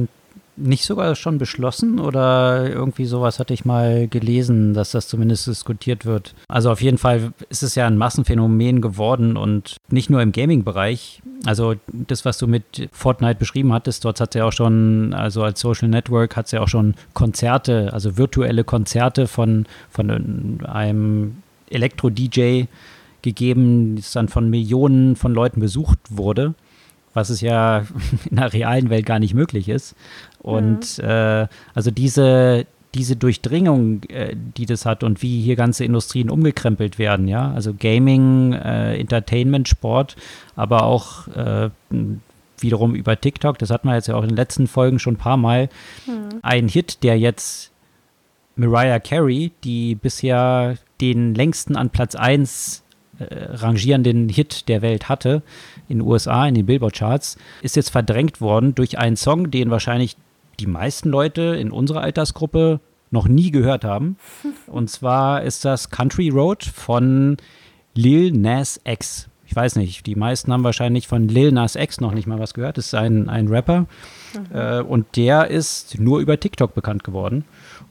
nicht 0.59 0.85
sogar 0.85 1.15
schon 1.15 1.37
beschlossen 1.37 1.99
oder 1.99 2.69
irgendwie 2.69 3.05
sowas 3.05 3.39
hatte 3.39 3.53
ich 3.53 3.65
mal 3.65 4.07
gelesen, 4.07 4.73
dass 4.73 4.91
das 4.91 5.07
zumindest 5.07 5.47
diskutiert 5.47 6.05
wird. 6.05 6.35
Also 6.47 6.71
auf 6.71 6.81
jeden 6.81 6.97
Fall 6.97 7.33
ist 7.49 7.63
es 7.63 7.75
ja 7.75 7.87
ein 7.87 7.97
Massenphänomen 7.97 8.81
geworden 8.81 9.37
und 9.37 9.77
nicht 9.89 10.09
nur 10.09 10.21
im 10.21 10.31
Gaming-Bereich. 10.31 11.21
Also 11.45 11.75
das, 11.87 12.25
was 12.25 12.37
du 12.37 12.47
mit 12.47 12.89
Fortnite 12.91 13.39
beschrieben 13.39 13.73
hattest, 13.73 14.05
dort 14.05 14.19
hat 14.19 14.35
es 14.35 14.39
ja 14.39 14.45
auch 14.45 14.53
schon, 14.53 15.13
also 15.13 15.43
als 15.43 15.59
Social 15.59 15.87
Network 15.87 16.35
hat 16.35 16.47
es 16.47 16.51
ja 16.51 16.61
auch 16.61 16.67
schon 16.67 16.95
Konzerte, 17.13 17.91
also 17.93 18.17
virtuelle 18.17 18.63
Konzerte 18.63 19.27
von, 19.27 19.65
von 19.89 20.61
einem 20.65 21.37
Elektro-DJ 21.69 22.65
gegeben, 23.21 23.95
das 23.95 24.11
dann 24.11 24.27
von 24.27 24.49
Millionen 24.49 25.15
von 25.15 25.33
Leuten 25.33 25.59
besucht 25.59 25.99
wurde 26.09 26.55
was 27.13 27.29
es 27.29 27.41
ja 27.41 27.79
in 28.29 28.37
der 28.37 28.53
realen 28.53 28.89
Welt 28.89 29.05
gar 29.05 29.19
nicht 29.19 29.33
möglich 29.33 29.69
ist. 29.69 29.95
Und 30.41 30.97
mhm. 30.97 31.03
äh, 31.03 31.47
also 31.73 31.91
diese, 31.91 32.65
diese 32.93 33.15
Durchdringung, 33.15 34.03
äh, 34.09 34.35
die 34.35 34.65
das 34.65 34.85
hat 34.85 35.03
und 35.03 35.21
wie 35.21 35.41
hier 35.41 35.55
ganze 35.55 35.83
Industrien 35.83 36.29
umgekrempelt 36.29 36.97
werden, 36.97 37.27
ja, 37.27 37.51
also 37.51 37.73
Gaming, 37.73 38.53
äh, 38.53 38.97
Entertainment, 38.97 39.67
Sport, 39.67 40.15
aber 40.55 40.83
auch 40.83 41.27
äh, 41.27 41.69
wiederum 42.59 42.95
über 42.95 43.19
TikTok, 43.19 43.57
das 43.59 43.69
hatten 43.69 43.87
wir 43.87 43.95
jetzt 43.95 44.07
ja 44.07 44.15
auch 44.15 44.23
in 44.23 44.29
den 44.29 44.37
letzten 44.37 44.67
Folgen 44.67 44.99
schon 44.99 45.15
ein 45.15 45.17
paar 45.17 45.37
Mal, 45.37 45.69
mhm. 46.07 46.39
ein 46.41 46.67
Hit, 46.67 47.03
der 47.03 47.17
jetzt 47.19 47.71
Mariah 48.55 48.99
Carey, 48.99 49.51
die 49.63 49.95
bisher 49.95 50.75
den 50.99 51.33
längsten 51.33 51.75
an 51.75 51.91
Platz 51.91 52.15
1 52.15 52.83
äh, 53.19 53.25
rangierenden 53.53 54.29
Hit 54.29 54.67
der 54.67 54.81
Welt 54.81 55.09
hatte, 55.09 55.41
in 55.87 55.99
den 55.99 56.07
USA, 56.07 56.47
in 56.47 56.55
den 56.55 56.65
Billboard-Charts, 56.65 57.37
ist 57.61 57.75
jetzt 57.75 57.89
verdrängt 57.89 58.41
worden 58.41 58.75
durch 58.75 58.97
einen 58.97 59.15
Song, 59.15 59.51
den 59.51 59.71
wahrscheinlich 59.71 60.17
die 60.59 60.67
meisten 60.67 61.09
Leute 61.09 61.41
in 61.41 61.71
unserer 61.71 62.01
Altersgruppe 62.01 62.79
noch 63.11 63.27
nie 63.27 63.51
gehört 63.51 63.83
haben. 63.83 64.17
Und 64.67 64.89
zwar 64.89 65.43
ist 65.43 65.65
das 65.65 65.89
Country 65.89 66.29
Road 66.29 66.63
von 66.63 67.37
Lil 67.95 68.31
Nas 68.31 68.79
X. 68.83 69.29
Ich 69.45 69.55
weiß 69.55 69.77
nicht, 69.77 70.05
die 70.05 70.15
meisten 70.15 70.53
haben 70.53 70.63
wahrscheinlich 70.63 71.07
von 71.07 71.27
Lil 71.27 71.51
Nas 71.51 71.75
X 71.75 71.99
noch 72.01 72.13
nicht 72.13 72.27
mal 72.27 72.39
was 72.39 72.53
gehört. 72.53 72.77
Das 72.77 72.87
ist 72.87 72.93
ein, 72.93 73.29
ein 73.29 73.47
Rapper. 73.47 73.81
Mhm. 73.81 74.55
Äh, 74.55 74.81
und 74.81 75.15
der 75.15 75.47
ist 75.47 75.99
nur 75.99 76.19
über 76.19 76.39
TikTok 76.39 76.75
bekannt 76.75 77.03
geworden 77.03 77.45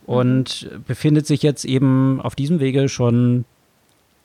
und 0.05 0.69
mhm. 0.71 0.83
befindet 0.83 1.27
sich 1.27 1.43
jetzt 1.43 1.65
eben 1.65 2.21
auf 2.21 2.35
diesem 2.35 2.59
Wege 2.59 2.87
schon 2.87 3.43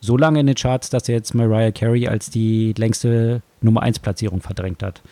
so 0.04 0.16
lange 0.16 0.40
in 0.40 0.46
den 0.46 0.54
Charts, 0.54 0.90
dass 0.90 1.08
er 1.08 1.16
jetzt 1.16 1.34
Mariah 1.34 1.72
Carey 1.72 2.06
als 2.08 2.30
die 2.30 2.74
längste 2.76 3.42
Nummer 3.60 3.82
1 3.82 3.98
Platzierung 4.00 4.40
verdrängt 4.40 4.82
hat. 4.82 5.02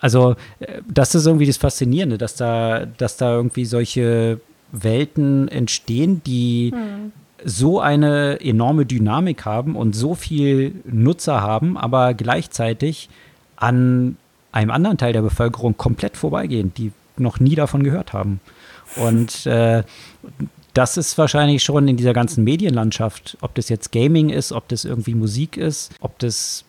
Also, 0.00 0.36
äh, 0.60 0.80
das 0.88 1.14
ist 1.14 1.26
irgendwie 1.26 1.46
das 1.46 1.56
Faszinierende, 1.56 2.18
dass 2.18 2.34
da, 2.34 2.86
dass 2.98 3.16
da 3.16 3.34
irgendwie 3.34 3.64
solche 3.64 4.40
Welten 4.72 5.48
entstehen, 5.48 6.22
die 6.24 6.72
hm. 6.74 7.12
so 7.44 7.80
eine 7.80 8.40
enorme 8.40 8.86
Dynamik 8.86 9.44
haben 9.44 9.76
und 9.76 9.94
so 9.94 10.14
viel 10.14 10.74
Nutzer 10.84 11.40
haben, 11.40 11.76
aber 11.76 12.14
gleichzeitig 12.14 13.08
an 13.56 14.16
einem 14.50 14.70
anderen 14.70 14.98
Teil 14.98 15.12
der 15.12 15.22
Bevölkerung 15.22 15.76
komplett 15.76 16.16
vorbeigehen, 16.16 16.72
die 16.76 16.92
noch 17.16 17.40
nie 17.40 17.54
davon 17.54 17.84
gehört 17.84 18.12
haben. 18.12 18.40
Und 18.96 19.46
äh, 19.46 19.82
das 20.74 20.96
ist 20.96 21.18
wahrscheinlich 21.18 21.62
schon 21.62 21.88
in 21.88 21.96
dieser 21.96 22.12
ganzen 22.12 22.44
Medienlandschaft, 22.44 23.36
ob 23.40 23.54
das 23.54 23.68
jetzt 23.68 23.92
Gaming 23.92 24.30
ist, 24.30 24.52
ob 24.52 24.68
das 24.68 24.84
irgendwie 24.84 25.14
Musik 25.14 25.56
ist, 25.56 25.92
ob 26.00 26.18
das 26.18 26.64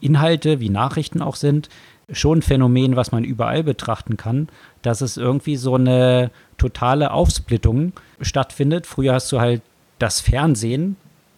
Inhalte 0.00 0.60
wie 0.60 0.70
Nachrichten 0.70 1.20
auch 1.20 1.36
sind, 1.36 1.68
schon 2.10 2.38
ein 2.38 2.42
Phänomen, 2.42 2.96
was 2.96 3.12
man 3.12 3.24
überall 3.24 3.62
betrachten 3.62 4.16
kann, 4.16 4.48
dass 4.82 5.00
es 5.00 5.16
irgendwie 5.16 5.56
so 5.56 5.74
eine 5.74 6.30
totale 6.56 7.10
Aufsplittung 7.10 7.92
stattfindet. 8.20 8.86
Früher 8.86 9.14
hast 9.14 9.30
du 9.30 9.40
halt 9.40 9.60
das 9.98 10.20
Fernsehen, 10.20 10.96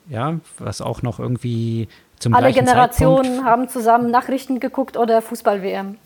ja, 0.09 0.39
was 0.59 0.81
auch 0.81 1.03
noch 1.03 1.19
irgendwie 1.19 1.89
zum 2.19 2.35
Alle 2.35 2.53
Generationen 2.53 3.45
haben 3.45 3.69
zusammen 3.69 4.11
Nachrichten 4.11 4.61
geguckt 4.61 4.97
oder 4.97 5.23
Fußball-WM. 5.23 5.97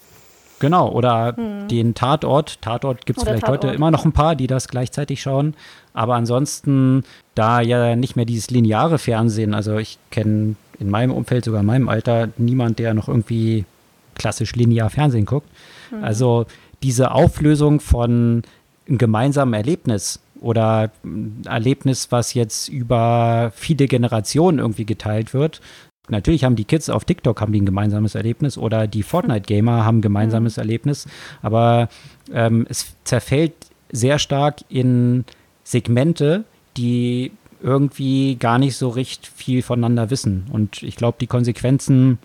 Genau, 0.65 0.89
oder 0.89 1.37
hm. 1.37 1.69
den 1.69 1.95
Tatort. 1.95 2.63
Tatort 2.63 3.05
gibt 3.05 3.19
es 3.19 3.25
vielleicht 3.25 3.45
Tatort. 3.45 3.65
heute 3.65 3.77
immer 3.77 3.91
noch 3.91 4.07
ein 4.07 4.13
paar, 4.13 4.35
die 4.35 4.47
das 4.47 4.67
gleichzeitig 4.67 5.21
schauen. 5.21 5.53
Aber 5.93 6.15
ansonsten, 6.15 7.05
da 7.35 7.61
ja 7.61 7.97
nicht 7.97 8.17
mehr 8.17 8.25
dieses 8.25 8.49
lineare 8.49 8.97
Fernsehen, 8.97 9.53
also 9.53 9.77
ich 9.77 9.99
kenne 10.11 10.55
in 10.81 10.89
meinem 10.89 11.13
Umfeld, 11.13 11.45
sogar 11.45 11.61
in 11.61 11.67
meinem 11.67 11.91
Alter, 11.91 12.31
niemand, 12.39 12.79
der 12.79 12.95
noch 12.95 13.09
irgendwie 13.09 13.67
klassisch 14.15 14.55
linear 14.55 14.89
Fernsehen 14.89 15.27
guckt. 15.27 15.51
Hm. 15.91 16.03
Also 16.03 16.47
diese 16.83 17.11
Auflösung 17.11 17.81
von 17.81 18.43
einem 18.89 18.99
gemeinsamen 18.99 19.53
Erlebnis 19.53 20.21
oder 20.41 20.93
ein 21.05 21.43
Erlebnis, 21.45 22.11
was 22.11 22.33
jetzt 22.33 22.71
über 22.71 23.53
viele 23.55 23.87
Generationen 23.87 24.61
irgendwie 24.61 24.87
geteilt 24.87 25.35
wird, 25.35 25.61
Natürlich 26.09 26.45
haben 26.45 26.57
die 26.57 26.65
Kids 26.65 26.91
auf 26.91 27.05
TikTok 27.05 27.41
haben 27.41 27.53
die 27.53 27.63
ein 27.63 27.67
gemeinsames 27.67 28.15
Erlebnis 28.15 28.59
oder 28.59 28.87
die 28.87 29.03
Fortnite-Gamer 29.03 29.85
haben 29.85 29.99
ein 29.99 30.03
gemeinsames 30.03 30.59
Erlebnis, 30.59 31.07
aber 31.41 31.89
ähm, 32.33 32.67
es 32.69 32.95
zerfällt 33.05 33.55
sehr 33.91 34.19
stark 34.19 34.61
in 34.69 35.25
Segmente, 35.63 36.45
die 36.77 37.33
irgendwie 37.63 38.37
gar 38.37 38.59
nicht 38.59 38.77
so 38.77 38.91
recht 38.91 39.27
viel 39.27 39.63
voneinander 39.63 40.11
wissen. 40.11 40.47
Und 40.53 40.83
ich 40.83 40.97
glaube, 40.97 41.17
die 41.19 41.27
Konsequenzen 41.27 42.19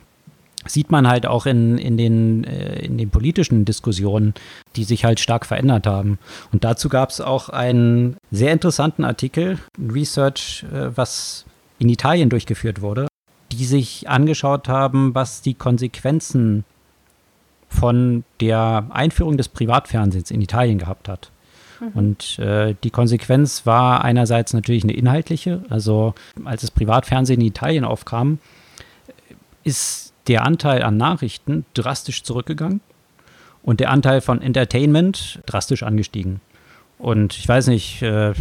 sieht 0.66 0.92
man 0.92 1.08
halt 1.08 1.26
auch 1.26 1.46
in, 1.46 1.78
in, 1.78 1.96
den, 1.96 2.44
äh, 2.44 2.80
in 2.84 2.98
den 2.98 3.10
politischen 3.10 3.64
Diskussionen, 3.64 4.34
die 4.76 4.84
sich 4.84 5.06
halt 5.06 5.22
stark 5.22 5.46
verändert 5.46 5.88
haben. 5.88 6.20
Und 6.52 6.66
dazu 6.66 6.90
gab 6.90 7.12
es 7.12 7.22
auch 7.22 7.48
einen 7.48 8.18
sehr 8.30 8.52
interessanten 8.52 9.06
Artikel, 9.06 9.58
Research, 9.80 10.66
äh, 10.74 10.96
was 10.98 11.46
in 11.78 11.88
Italien 11.88 12.30
durchgeführt 12.30 12.82
wurde 12.82 13.09
die 13.60 13.66
sich 13.66 14.08
angeschaut 14.08 14.70
haben, 14.70 15.14
was 15.14 15.42
die 15.42 15.54
Konsequenzen 15.54 16.64
von 17.68 18.24
der 18.40 18.86
Einführung 18.90 19.36
des 19.36 19.50
Privatfernsehens 19.50 20.32
in 20.32 20.42
Italien 20.42 20.78
gehabt 20.78 21.10
hat. 21.10 21.30
Mhm. 21.82 21.88
Und 21.94 22.40
äh, 22.40 22.74
die 22.86 22.90
Konsequenz 22.90 23.66
war 23.66 24.04
einerseits 24.04 24.54
natürlich 24.54 24.84
eine 24.84 24.94
inhaltliche. 24.94 25.62
Also 25.70 26.14
als 26.46 26.62
das 26.62 26.72
Privatfernsehen 26.72 27.42
in 27.42 27.48
Italien 27.48 27.84
aufkam, 27.84 28.40
ist 29.66 30.14
der 30.28 30.46
Anteil 30.46 30.82
an 30.82 30.96
Nachrichten 30.96 31.66
drastisch 31.74 32.24
zurückgegangen 32.24 32.80
und 33.62 33.82
der 33.82 33.92
Anteil 33.92 34.22
von 34.22 34.42
Entertainment 34.42 35.42
drastisch 35.46 35.84
angestiegen. 35.84 36.40
Und 36.98 37.38
ich 37.38 37.48
weiß 37.48 37.68
nicht, 37.68 38.02
äh, 38.04 38.34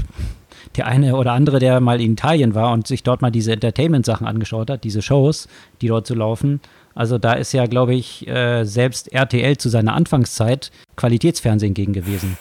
der 0.77 0.87
eine 0.87 1.17
oder 1.17 1.33
andere, 1.33 1.59
der 1.59 1.81
mal 1.81 2.01
in 2.01 2.13
Italien 2.13 2.55
war 2.55 2.73
und 2.73 2.87
sich 2.87 3.03
dort 3.03 3.23
mal 3.23 3.31
diese 3.31 3.53
Entertainment-Sachen 3.53 4.27
angeschaut 4.27 4.71
hat, 4.71 4.85
diese 4.85 5.03
Shows, 5.03 5.49
die 5.81 5.89
dort 5.89 6.07
so 6.07 6.15
laufen, 6.15 6.61
Also 6.95 7.19
da 7.19 7.33
ist 7.33 7.53
ja, 7.53 7.67
glaube 7.67 7.95
ich, 7.95 8.27
äh, 8.27 8.65
selbst 8.65 9.13
RTL 9.13 9.57
zu 9.57 9.69
seiner 9.69 9.95
Anfangszeit 9.95 10.71
Qualitätsfernsehen 10.97 11.75
gegen 11.75 11.93
gewesen. 11.93 12.37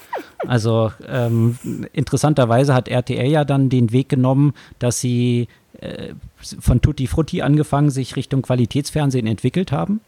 Also 0.48 0.92
ähm, 1.08 1.58
interessanterweise 1.94 2.74
hat 2.74 2.88
RTL 2.88 3.28
ja 3.28 3.44
dann 3.44 3.70
den 3.70 3.92
Weg 3.92 4.10
genommen, 4.10 4.54
dass 4.80 5.00
sie 5.00 5.48
äh, 5.80 6.14
von 6.38 6.82
Tutti 6.82 7.08
Frutti 7.08 7.42
angefangen 7.42 7.90
sich 7.90 8.16
Richtung 8.16 8.42
Qualitätsfernsehen 8.42 9.28
entwickelt 9.28 9.72
haben 9.72 10.02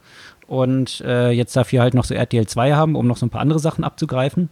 und 0.48 1.02
äh, 1.02 1.30
jetzt 1.30 1.56
dafür 1.56 1.82
halt 1.82 1.94
noch 1.94 2.06
so 2.06 2.16
RTL 2.16 2.48
2 2.48 2.74
haben, 2.74 2.96
um 2.96 3.08
noch 3.08 3.18
so 3.18 3.26
ein 3.26 3.30
paar 3.30 3.42
andere 3.42 3.60
Sachen 3.60 3.84
abzugreifen. 3.84 4.50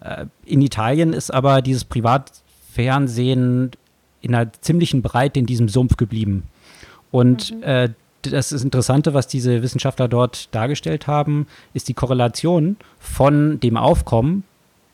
Äh, 0.00 0.26
in 0.44 0.60
Italien 0.60 1.12
ist 1.12 1.32
aber 1.32 1.62
dieses 1.62 1.84
Privatfernsehen 2.78 3.72
in 4.20 4.34
einer 4.34 4.52
ziemlichen 4.60 5.02
Breite 5.02 5.40
in 5.40 5.46
diesem 5.46 5.68
Sumpf 5.68 5.96
geblieben. 5.96 6.44
Und 7.10 7.54
mhm. 7.56 7.62
äh, 7.64 7.88
das 8.22 8.52
ist 8.52 8.62
Interessante, 8.62 9.14
was 9.14 9.26
diese 9.26 9.62
Wissenschaftler 9.62 10.08
dort 10.08 10.54
dargestellt 10.54 11.06
haben, 11.06 11.46
ist 11.74 11.88
die 11.88 11.94
Korrelation 11.94 12.76
von 12.98 13.60
dem 13.60 13.76
Aufkommen 13.76 14.44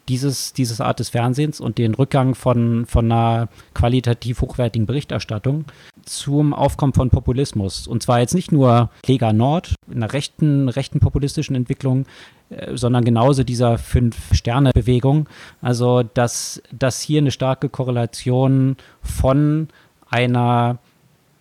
dieses, 0.09 0.53
dieses 0.53 0.81
Art 0.81 1.01
des 1.01 1.09
Fernsehens 1.09 1.61
und 1.61 1.79
den 1.79 1.95
Rückgang 1.95 2.35
von, 2.35 2.87
von 2.87 3.11
einer 3.11 3.49
qualitativ 3.75 4.41
hochwertigen 4.41 4.87
Berichterstattung 4.87 5.65
zum 6.03 6.53
Aufkommen 6.53 6.93
von 6.93 7.11
Populismus. 7.11 7.87
Und 7.87 8.03
zwar 8.03 8.21
jetzt 8.21 8.35
nicht 8.35 8.53
nur 8.53 8.91
Lega 9.07 9.33
Nord, 9.33 9.75
in 9.91 10.03
einer 10.03 10.13
rechten, 10.13 10.69
rechten 10.69 11.01
populistischen 11.01 11.57
Entwicklung, 11.57 12.07
äh, 12.51 12.77
sondern 12.77 13.05
genauso 13.05 13.45
dieser 13.45 13.79
Fünf-Sterne-Bewegung. 13.79 15.29
Also, 15.63 16.03
dass, 16.03 16.63
dass 16.71 17.01
hier 17.01 17.21
eine 17.21 17.31
starke 17.31 17.69
Korrelation 17.69 18.77
von 19.03 19.69
einer, 20.11 20.79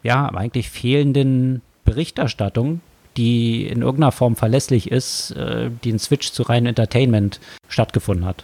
ja, 0.04 0.28
eigentlich 0.30 0.70
fehlenden 0.70 1.62
Berichterstattung 1.86 2.82
die 3.18 3.68
in 3.68 3.82
irgendeiner 3.82 4.12
Form 4.12 4.36
verlässlich 4.36 4.92
ist, 4.92 5.32
äh, 5.32 5.70
den 5.70 6.00
Switch 6.00 6.32
zu 6.32 6.44
reinem 6.44 6.68
Entertainment 6.68 7.40
stattgefunden 7.68 8.26
hat. 8.26 8.44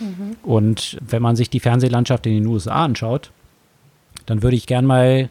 Mhm. 0.00 0.36
Und 0.42 0.98
wenn 1.06 1.22
man 1.22 1.36
sich 1.36 1.50
die 1.50 1.60
Fernsehlandschaft 1.60 2.26
in 2.26 2.34
den 2.34 2.46
USA 2.46 2.84
anschaut, 2.84 3.30
dann 4.26 4.42
würde 4.42 4.56
ich 4.56 4.66
gern 4.66 4.86
mal 4.86 5.30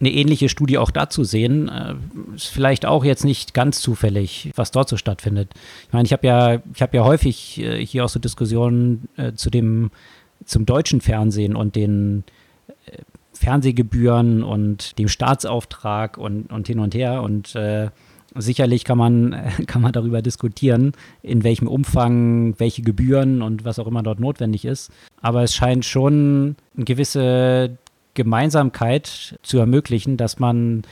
eine 0.00 0.10
ähnliche 0.10 0.48
Studie 0.48 0.78
auch 0.78 0.90
dazu 0.90 1.24
sehen. 1.24 1.68
Äh, 1.68 1.94
ist 2.34 2.48
vielleicht 2.48 2.86
auch 2.86 3.04
jetzt 3.04 3.24
nicht 3.24 3.54
ganz 3.54 3.80
zufällig, 3.80 4.50
was 4.56 4.70
dort 4.70 4.88
so 4.88 4.96
stattfindet. 4.96 5.52
Ich 5.86 5.92
meine, 5.92 6.06
ich 6.06 6.12
habe 6.12 6.26
ja, 6.26 6.54
ich 6.74 6.80
ja 6.92 7.04
häufig 7.04 7.60
äh, 7.60 7.84
hier 7.84 8.04
auch 8.04 8.08
so 8.08 8.18
Diskussionen 8.18 9.08
äh, 9.16 9.34
zu 9.34 9.50
dem, 9.50 9.90
zum 10.44 10.64
deutschen 10.64 11.00
Fernsehen 11.00 11.54
und 11.54 11.76
den 11.76 12.24
Fernsehgebühren 13.40 14.42
und 14.42 14.98
dem 14.98 15.08
Staatsauftrag 15.08 16.18
und, 16.18 16.52
und 16.52 16.66
hin 16.66 16.78
und 16.78 16.94
her. 16.94 17.22
Und 17.22 17.54
äh, 17.54 17.88
Sicherlich 18.34 18.84
kann 18.84 18.98
man, 18.98 19.36
kann 19.66 19.82
man 19.82 19.92
darüber 19.92 20.22
diskutieren, 20.22 20.92
in 21.22 21.44
welchem 21.44 21.68
Umfang, 21.68 22.54
welche 22.58 22.82
Gebühren 22.82 23.42
und 23.42 23.64
was 23.64 23.78
auch 23.78 23.86
immer 23.86 24.02
dort 24.02 24.20
notwendig 24.20 24.64
ist. 24.64 24.90
Aber 25.20 25.42
es 25.42 25.54
scheint 25.54 25.84
schon 25.84 26.56
eine 26.76 26.84
gewisse 26.84 27.76
Gemeinsamkeit 28.14 29.38
zu 29.42 29.58
ermöglichen, 29.58 30.16
dass 30.16 30.38
man 30.38 30.82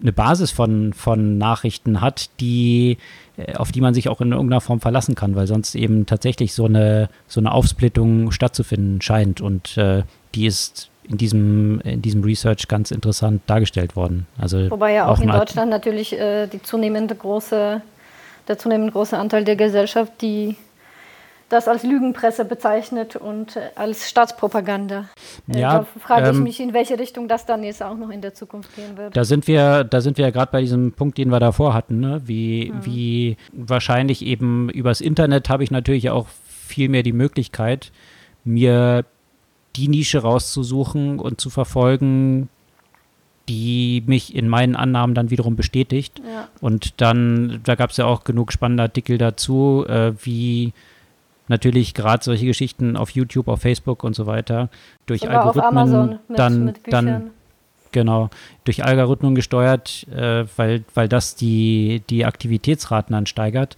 eine 0.00 0.12
Basis 0.12 0.50
von, 0.50 0.92
von 0.92 1.38
Nachrichten 1.38 2.00
hat, 2.00 2.28
die, 2.40 2.98
äh, 3.36 3.54
auf 3.54 3.72
die 3.72 3.80
man 3.80 3.94
sich 3.94 4.08
auch 4.08 4.20
in 4.20 4.32
irgendeiner 4.32 4.60
Form 4.60 4.80
verlassen 4.80 5.14
kann, 5.14 5.34
weil 5.34 5.46
sonst 5.46 5.74
eben 5.74 6.06
tatsächlich 6.06 6.52
so 6.52 6.66
eine, 6.66 7.08
so 7.26 7.40
eine 7.40 7.52
Aufsplittung 7.52 8.30
stattzufinden 8.30 9.00
scheint. 9.00 9.40
Und 9.40 9.76
äh, 9.78 10.02
die 10.34 10.46
ist 10.46 10.90
in 11.08 11.16
diesem, 11.16 11.80
in 11.80 12.02
diesem 12.02 12.22
Research 12.22 12.68
ganz 12.68 12.90
interessant 12.90 13.42
dargestellt 13.46 13.96
worden. 13.96 14.26
Also 14.38 14.70
Wobei 14.70 14.94
ja 14.94 15.06
auch, 15.06 15.18
auch 15.18 15.22
in 15.22 15.28
Deutschland 15.28 15.70
natürlich 15.70 16.12
äh, 16.18 16.46
die 16.46 16.62
zunehmende 16.62 17.14
große, 17.14 17.80
der 18.48 18.58
zunehmend 18.58 18.92
große 18.92 19.16
Anteil 19.16 19.44
der 19.44 19.56
Gesellschaft, 19.56 20.12
die 20.20 20.56
das 21.48 21.68
als 21.68 21.84
Lügenpresse 21.84 22.44
bezeichnet 22.44 23.14
und 23.14 23.56
äh, 23.56 23.70
als 23.76 24.08
Staatspropaganda. 24.08 25.08
Äh, 25.48 25.60
ja, 25.60 25.78
da 25.78 25.86
frage 26.00 26.30
ich 26.30 26.36
ähm, 26.36 26.42
mich, 26.42 26.60
in 26.60 26.72
welche 26.72 26.98
Richtung 26.98 27.28
das 27.28 27.46
dann 27.46 27.62
jetzt 27.62 27.82
auch 27.82 27.96
noch 27.96 28.10
in 28.10 28.20
der 28.20 28.34
Zukunft 28.34 28.74
gehen 28.74 28.96
wird. 28.96 29.16
Da 29.16 29.24
sind 29.24 29.46
wir, 29.46 29.84
da 29.84 30.00
sind 30.00 30.18
wir 30.18 30.24
ja 30.24 30.30
gerade 30.30 30.50
bei 30.50 30.60
diesem 30.60 30.92
Punkt, 30.92 31.18
den 31.18 31.30
wir 31.30 31.38
davor 31.38 31.72
hatten, 31.72 32.00
ne? 32.00 32.20
wie, 32.24 32.72
mhm. 32.72 32.84
wie 32.84 33.36
wahrscheinlich 33.52 34.24
eben 34.24 34.68
übers 34.70 35.00
Internet 35.00 35.48
habe 35.48 35.62
ich 35.62 35.70
natürlich 35.70 36.10
auch 36.10 36.26
viel 36.66 36.88
mehr 36.88 37.04
die 37.04 37.12
Möglichkeit, 37.12 37.92
mir 38.44 39.04
die 39.76 39.88
Nische 39.88 40.18
rauszusuchen 40.18 41.18
und 41.18 41.40
zu 41.40 41.50
verfolgen, 41.50 42.48
die 43.48 44.02
mich 44.06 44.34
in 44.34 44.48
meinen 44.48 44.74
Annahmen 44.74 45.14
dann 45.14 45.30
wiederum 45.30 45.56
bestätigt. 45.56 46.20
Ja. 46.26 46.48
Und 46.60 47.00
dann, 47.00 47.60
da 47.64 47.74
gab 47.74 47.90
es 47.90 47.96
ja 47.96 48.06
auch 48.06 48.24
genug 48.24 48.52
spannende 48.52 48.82
Artikel 48.84 49.18
dazu, 49.18 49.84
äh, 49.88 50.12
wie 50.22 50.72
natürlich 51.48 51.94
gerade 51.94 52.24
solche 52.24 52.46
Geschichten 52.46 52.96
auf 52.96 53.10
YouTube, 53.10 53.48
auf 53.48 53.60
Facebook 53.60 54.02
und 54.02 54.16
so 54.16 54.26
weiter 54.26 54.68
durch 55.06 55.20
Sogar 55.20 55.46
Algorithmen 55.46 56.18
mit, 56.28 56.38
dann, 56.38 56.64
mit 56.64 56.80
dann 56.88 57.30
genau 57.92 58.30
durch 58.64 58.84
Algorithmen 58.84 59.34
gesteuert, 59.34 60.06
äh, 60.08 60.44
weil, 60.56 60.84
weil 60.94 61.08
das 61.08 61.36
die, 61.36 62.02
die 62.10 62.24
Aktivitätsraten 62.24 63.14
ansteigert, 63.14 63.76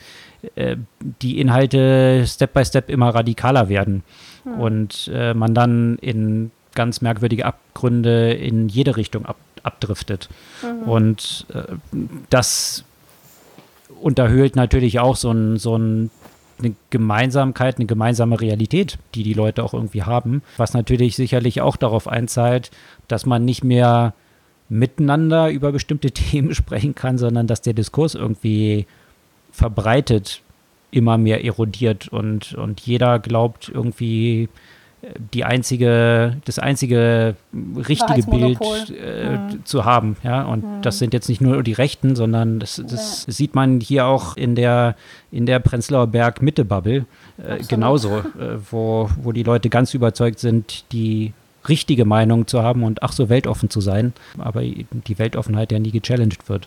äh, 0.55 0.77
die 1.23 1.41
Inhalte 1.41 2.25
Step 2.27 2.53
by 2.53 2.65
Step 2.65 2.91
immer 2.91 3.15
radikaler 3.15 3.69
werden. 3.69 4.03
Hm. 4.45 4.61
Und 4.61 5.11
äh, 5.13 5.35
man 5.35 5.55
dann 5.55 5.97
in 5.99 6.51
ganz 6.79 7.01
merkwürdige 7.01 7.45
Abgründe 7.45 8.33
in 8.33 8.69
jede 8.69 8.97
Richtung 8.97 9.27
ab, 9.27 9.37
abdriftet. 9.65 10.29
Mhm. 10.63 10.89
Und 10.89 11.47
äh, 11.53 11.63
das 12.31 12.85
unterhöhlt 14.01 14.55
natürlich 14.55 15.01
auch 15.01 15.17
so, 15.17 15.33
ein, 15.33 15.57
so 15.57 15.77
ein, 15.77 16.11
eine 16.61 16.75
Gemeinsamkeit, 16.91 17.79
eine 17.79 17.87
gemeinsame 17.87 18.41
Realität, 18.41 18.99
die 19.17 19.25
die 19.25 19.35
Leute 19.35 19.65
auch 19.65 19.75
irgendwie 19.75 20.05
haben, 20.05 20.43
was 20.57 20.73
natürlich 20.73 21.17
sicherlich 21.17 21.61
auch 21.61 21.77
darauf 21.77 22.07
einzahlt, 22.07 22.71
dass 23.09 23.27
man 23.27 23.45
nicht 23.45 23.65
mehr 23.65 24.15
miteinander 24.69 25.51
über 25.51 25.73
bestimmte 25.73 26.11
Themen 26.13 26.55
sprechen 26.55 26.95
kann, 26.95 27.19
sondern 27.19 27.49
dass 27.49 27.61
der 27.61 27.75
Diskurs 27.75 28.15
irgendwie 28.15 28.87
verbreitet 29.51 30.43
immer 30.91 31.19
mehr 31.19 31.45
erodiert 31.45 32.09
und, 32.09 32.55
und 32.55 32.81
jeder 32.81 33.19
glaubt 33.19 33.71
irgendwie 33.73 34.49
äh, 35.03 35.09
die 35.35 35.45
einzige, 35.45 36.37
das 36.45 36.59
einzige 36.59 37.37
richtige 37.77 38.23
Bild 38.23 38.59
äh, 38.91 39.37
mhm. 39.37 39.65
zu 39.65 39.85
haben. 39.85 40.17
Ja? 40.23 40.45
Und 40.45 40.65
mhm. 40.65 40.83
das 40.83 40.99
sind 40.99 41.13
jetzt 41.13 41.29
nicht 41.29 41.41
nur 41.41 41.63
die 41.63 41.75
Rechten, 41.75 42.17
sondern 42.17 42.59
das, 42.59 42.83
das 42.89 43.27
ja. 43.27 43.33
sieht 43.33 43.55
man 43.55 43.81
hier 43.81 44.07
auch 44.07 44.37
in 44.37 44.55
der, 44.55 44.97
in 45.31 45.45
der 45.45 45.59
Prenzlauer 45.59 46.07
Berg-Mitte-Bubble 46.07 47.05
äh, 47.37 47.59
genauso, 47.69 48.19
äh, 48.19 48.59
wo, 48.71 49.11
wo 49.21 49.33
die 49.33 49.43
Leute 49.43 49.69
ganz 49.69 49.93
überzeugt 49.93 50.39
sind, 50.39 50.91
die 50.93 51.35
richtige 51.69 52.07
Meinung 52.07 52.47
zu 52.47 52.63
haben 52.63 52.83
und 52.83 53.03
ach 53.03 53.13
so 53.13 53.29
weltoffen 53.29 53.69
zu 53.69 53.81
sein, 53.81 54.15
aber 54.39 54.63
die 54.63 55.19
Weltoffenheit 55.19 55.71
ja 55.71 55.79
nie 55.79 55.91
gechallenged 55.91 56.49
wird. 56.49 56.67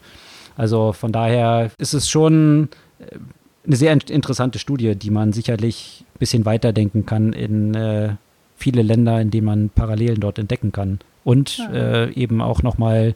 Also 0.55 0.93
von 0.93 1.11
daher 1.11 1.71
ist 1.77 1.93
es 1.93 2.09
schon 2.09 2.69
äh, 2.99 3.17
eine 3.65 3.75
sehr 3.75 3.91
interessante 3.91 4.59
Studie, 4.59 4.95
die 4.95 5.11
man 5.11 5.33
sicherlich 5.33 6.03
ein 6.15 6.19
bisschen 6.19 6.45
weiterdenken 6.45 7.05
kann 7.05 7.33
in 7.33 7.75
äh, 7.75 8.15
viele 8.55 8.81
Länder, 8.81 9.19
in 9.21 9.31
denen 9.31 9.45
man 9.45 9.69
Parallelen 9.69 10.19
dort 10.19 10.39
entdecken 10.39 10.71
kann. 10.71 10.99
Und 11.23 11.57
ja. 11.57 11.71
äh, 11.71 12.11
eben 12.13 12.41
auch 12.41 12.63
nochmal 12.63 13.15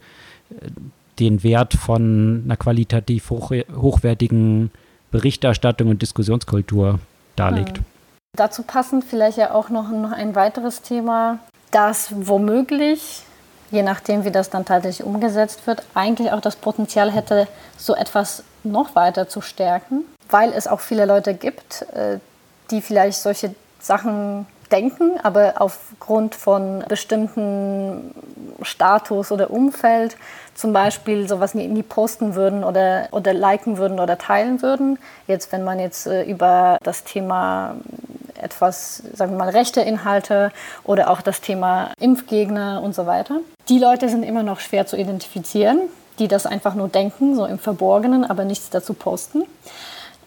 äh, 0.50 0.56
den 1.20 1.44
Wert 1.44 1.74
von 1.74 2.44
einer 2.46 2.58
qualitativ 2.58 3.30
hoch, 3.30 3.52
hochwertigen 3.76 4.72
Berichterstattung 5.12 5.90
und 5.90 6.02
Diskussionskultur 6.02 7.00
darlegt. 7.36 7.78
Ja. 7.78 7.84
Dazu 8.36 8.64
passend 8.64 9.06
vielleicht 9.06 9.38
ja 9.38 9.54
auch 9.54 9.70
noch, 9.70 9.90
noch 9.90 10.12
ein 10.12 10.36
weiteres 10.36 10.82
Thema, 10.82 11.40
das 11.72 12.14
womöglich, 12.16 13.22
je 13.72 13.84
nachdem 13.84 14.26
wie 14.26 14.32
das 14.32 14.50
dann 14.50 14.66
tatsächlich 14.66 15.06
umgesetzt 15.06 15.68
wird, 15.68 15.84
eigentlich 15.94 16.32
auch 16.32 16.42
das 16.42 16.56
Potenzial 16.56 17.12
hätte, 17.12 17.48
so 17.78 17.96
etwas 17.96 18.44
noch 18.64 18.96
weiter 18.96 19.28
zu 19.28 19.42
stärken 19.42 20.06
weil 20.30 20.54
es 20.54 20.68
auch 20.68 20.80
viele 20.80 21.06
Leute 21.06 21.34
gibt, 21.34 21.84
äh, 21.94 22.20
die 22.72 22.82
vielleicht 22.82 23.20
solche 23.20 23.54
Sachen 23.80 24.48
denken, 24.72 25.20
aber 25.22 25.56
aufgrund 25.60 26.34
von 26.34 26.84
bestimmten 26.88 28.16
Status 28.64 29.32
oder 29.32 29.52
Umfeld 29.52 30.18
zum 30.56 30.74
Beispiel 30.74 31.28
sowas 31.28 31.54
nie, 31.54 31.84
posten 31.84 32.34
würden 32.34 32.64
oder, 32.64 33.10
oder 33.12 33.34
liken 33.34 33.78
würden 33.78 34.00
oder 34.00 34.18
teilen 34.18 34.62
würden. 34.62 34.98
Jetzt, 35.28 35.52
wenn 35.52 35.64
man 35.64 35.80
jetzt 35.80 36.08
äh, 36.08 36.24
über 36.24 36.78
das 36.82 37.04
Thema 37.04 37.76
etwas, 38.38 39.04
sagen 39.14 39.32
wir 39.32 39.38
mal, 39.38 39.50
rechte 39.50 39.82
Inhalte 39.82 40.52
oder 40.84 41.10
auch 41.10 41.22
das 41.22 41.42
Thema 41.42 41.92
Impfgegner 42.00 42.82
und 42.84 42.96
so 42.96 43.06
weiter. 43.06 43.40
Die 43.70 43.80
Leute 43.80 44.10
sind 44.10 44.24
immer 44.24 44.44
noch 44.44 44.60
schwer 44.60 44.86
zu 44.86 44.98
identifizieren, 44.98 45.82
die 46.20 46.28
das 46.28 46.46
einfach 46.46 46.76
nur 46.76 46.88
denken, 46.88 47.36
so 47.36 47.46
im 47.46 47.60
Verborgenen, 47.60 48.24
aber 48.24 48.46
nichts 48.46 48.70
dazu 48.70 48.94
posten. 48.94 49.44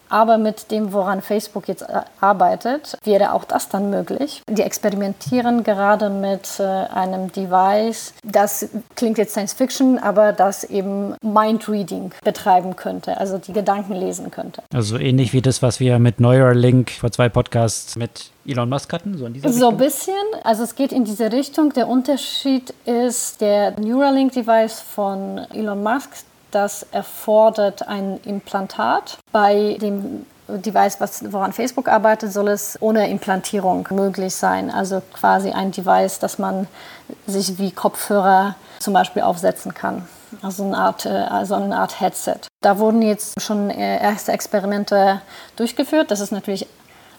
Aber 0.09 0.37
mit 0.37 0.71
dem, 0.71 0.91
woran 0.91 1.21
Facebook 1.21 1.67
jetzt 1.67 1.83
äh, 1.83 2.01
arbeitet, 2.19 2.97
wäre 3.03 3.33
auch 3.33 3.43
das 3.43 3.69
dann 3.69 3.89
möglich. 3.89 4.41
Die 4.49 4.61
experimentieren 4.61 5.63
gerade 5.63 6.09
mit 6.09 6.59
äh, 6.59 6.63
einem 6.63 7.31
Device, 7.31 8.13
das 8.23 8.67
klingt 8.95 9.17
jetzt 9.17 9.31
Science 9.31 9.53
Fiction, 9.53 9.99
aber 9.99 10.33
das 10.33 10.63
eben 10.63 11.15
Mindreading 11.21 12.11
betreiben 12.23 12.75
könnte, 12.75 13.17
also 13.17 13.37
die 13.37 13.53
Gedanken 13.53 13.93
lesen 13.93 14.31
könnte. 14.31 14.63
Also 14.73 14.97
ähnlich 14.97 15.33
wie 15.33 15.41
das, 15.41 15.61
was 15.61 15.79
wir 15.79 15.99
mit 15.99 16.19
Neuralink 16.19 16.91
vor 16.91 17.11
zwei 17.11 17.29
Podcasts 17.29 17.95
mit 17.95 18.31
Elon 18.45 18.69
Musk 18.69 18.91
hatten, 18.91 19.17
so 19.17 19.25
in 19.25 19.33
dieser 19.33 19.51
So 19.51 19.69
ein 19.69 19.77
bisschen. 19.77 20.13
Also 20.43 20.63
es 20.63 20.75
geht 20.75 20.91
in 20.91 21.05
diese 21.05 21.31
Richtung. 21.31 21.71
Der 21.73 21.87
Unterschied 21.87 22.73
ist, 22.85 23.41
der 23.41 23.79
Neuralink-Device 23.79 24.81
von 24.81 25.39
Elon 25.53 25.83
Musk, 25.83 26.09
das 26.51 26.85
erfordert 26.91 27.87
ein 27.87 28.19
Implantat. 28.23 29.17
Bei 29.31 29.77
dem 29.81 30.25
Device, 30.47 30.99
was, 30.99 31.31
woran 31.31 31.53
Facebook 31.53 31.87
arbeitet, 31.87 32.33
soll 32.33 32.47
es 32.47 32.77
ohne 32.81 33.09
Implantierung 33.09 33.87
möglich 33.91 34.35
sein. 34.35 34.71
Also 34.71 35.01
quasi 35.13 35.51
ein 35.51 35.71
Device, 35.71 36.19
das 36.19 36.39
man 36.39 36.67
sich 37.27 37.57
wie 37.59 37.71
Kopfhörer 37.71 38.55
zum 38.79 38.93
Beispiel 38.93 39.21
aufsetzen 39.21 39.73
kann. 39.73 40.07
Also 40.41 40.63
eine 40.63 40.77
Art, 40.77 41.05
äh, 41.05 41.09
also 41.09 41.55
eine 41.55 41.77
Art 41.77 41.99
Headset. 41.99 42.39
Da 42.61 42.79
wurden 42.79 43.01
jetzt 43.01 43.41
schon 43.41 43.69
erste 43.69 44.31
Experimente 44.31 45.21
durchgeführt. 45.55 46.11
Das 46.11 46.19
ist 46.19 46.31
natürlich 46.31 46.67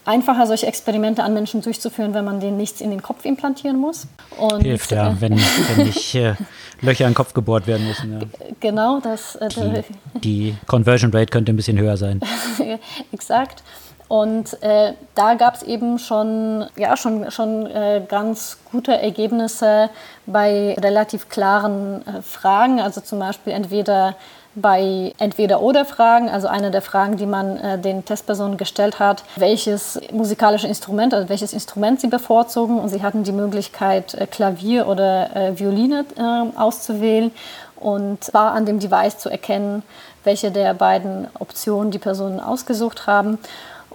einfacher, 0.05 0.47
solche 0.47 0.67
Experimente 0.67 1.23
an 1.23 1.35
Menschen 1.35 1.63
durchzuführen, 1.63 2.15
wenn 2.15 2.25
man 2.25 2.41
denen 2.41 2.57
nichts 2.57 2.81
in 2.81 2.91
den 2.91 3.03
Kopf 3.03 3.25
implantieren 3.25 3.79
muss. 3.79 4.07
Und, 4.39 4.63
Hilft 4.63 4.91
ja, 4.93 5.11
äh, 5.11 5.21
wenn, 5.21 5.39
wenn 5.39 5.87
nicht 5.87 6.15
äh, 6.15 6.35
Löcher 6.81 7.05
in 7.05 7.11
den 7.11 7.15
Kopf 7.15 7.35
gebohrt 7.35 7.67
werden 7.67 7.87
müssen. 7.87 8.21
Ja. 8.21 8.27
Genau, 8.61 9.01
das. 9.01 9.37
Äh, 9.37 9.49
die, 9.49 10.21
die, 10.21 10.57
Conversion 10.67 11.13
Rate 11.13 11.27
könnte 11.27 11.53
ein 11.53 11.57
bisschen 11.57 11.79
höher 11.79 11.97
sein. 11.97 12.21
Exakt. 13.13 13.63
Und 14.09 14.61
äh, 14.65 14.95
da 15.15 15.35
gab 15.35 15.55
es 15.55 15.63
eben 15.63 16.01
schon, 16.01 16.67
ja, 16.77 16.97
schon, 16.97 17.31
schon 17.31 17.67
äh, 17.67 18.03
ganz 18.09 18.59
gute 18.73 19.01
Ergebnisse 19.01 19.89
bei 20.27 20.75
relativ 20.81 21.29
klaren 21.29 22.05
äh, 22.05 22.21
Fragen. 22.21 22.81
Also 22.81 23.01
zum 23.03 23.21
Beispiel 23.21 23.53
entweder 23.53 24.17
bei 24.55 25.13
Entweder-Oder-Fragen, 25.19 26.29
also 26.29 26.49
eine 26.49 26.71
der 26.71 26.83
Fragen, 26.83 27.17
die 27.17 27.27
man 27.27 27.57
äh, 27.57 27.79
den 27.79 28.05
Testpersonen 28.05 28.57
gestellt 28.57 28.99
hat, 28.99 29.23
welches 29.37 30.01
musikalische 30.13 30.67
Instrument, 30.67 31.15
also 31.15 31.29
welches 31.29 31.53
Instrument 31.53 32.01
sie 32.01 32.09
bevorzugen. 32.09 32.79
Und 32.79 32.89
sie 32.89 33.03
hatten 33.03 33.23
die 33.23 33.33
Möglichkeit, 33.33 34.15
äh, 34.15 34.27
Klavier 34.27 34.89
oder 34.89 35.35
äh, 35.37 35.59
Violine 35.59 36.05
äh, 36.17 36.59
auszuwählen 36.59 37.31
und 37.77 38.33
war 38.35 38.53
an 38.53 38.67
dem 38.67 38.79
Device 38.81 39.19
zu 39.19 39.31
erkennen, 39.31 39.83
welche 40.25 40.51
der 40.51 40.75
beiden 40.75 41.29
Optionen 41.39 41.91
die 41.91 41.99
Personen 41.99 42.41
ausgesucht 42.41 43.07
haben. 43.07 43.39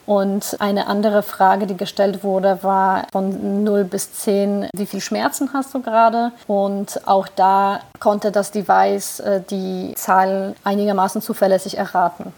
Und 0.05 0.57
eine 0.59 0.87
andere 0.87 1.23
Frage, 1.23 1.65
die 1.65 1.77
gestellt 1.77 2.23
wurde, 2.23 2.59
war 2.61 3.07
von 3.11 3.63
0 3.63 3.85
bis 3.85 4.13
10, 4.13 4.69
wie 4.75 4.85
viel 4.85 5.01
Schmerzen 5.01 5.49
hast 5.53 5.73
du 5.73 5.81
gerade? 5.81 6.31
Und 6.45 7.07
auch 7.07 7.27
da 7.27 7.79
konnte 7.99 8.31
das 8.31 8.51
Device 8.51 9.19
äh, 9.19 9.41
die 9.49 9.93
Zahl 9.95 10.55
einigermaßen 10.63 11.21
zuverlässig 11.21 11.77
erraten. 11.77 12.33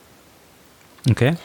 Okay. 1.09 1.35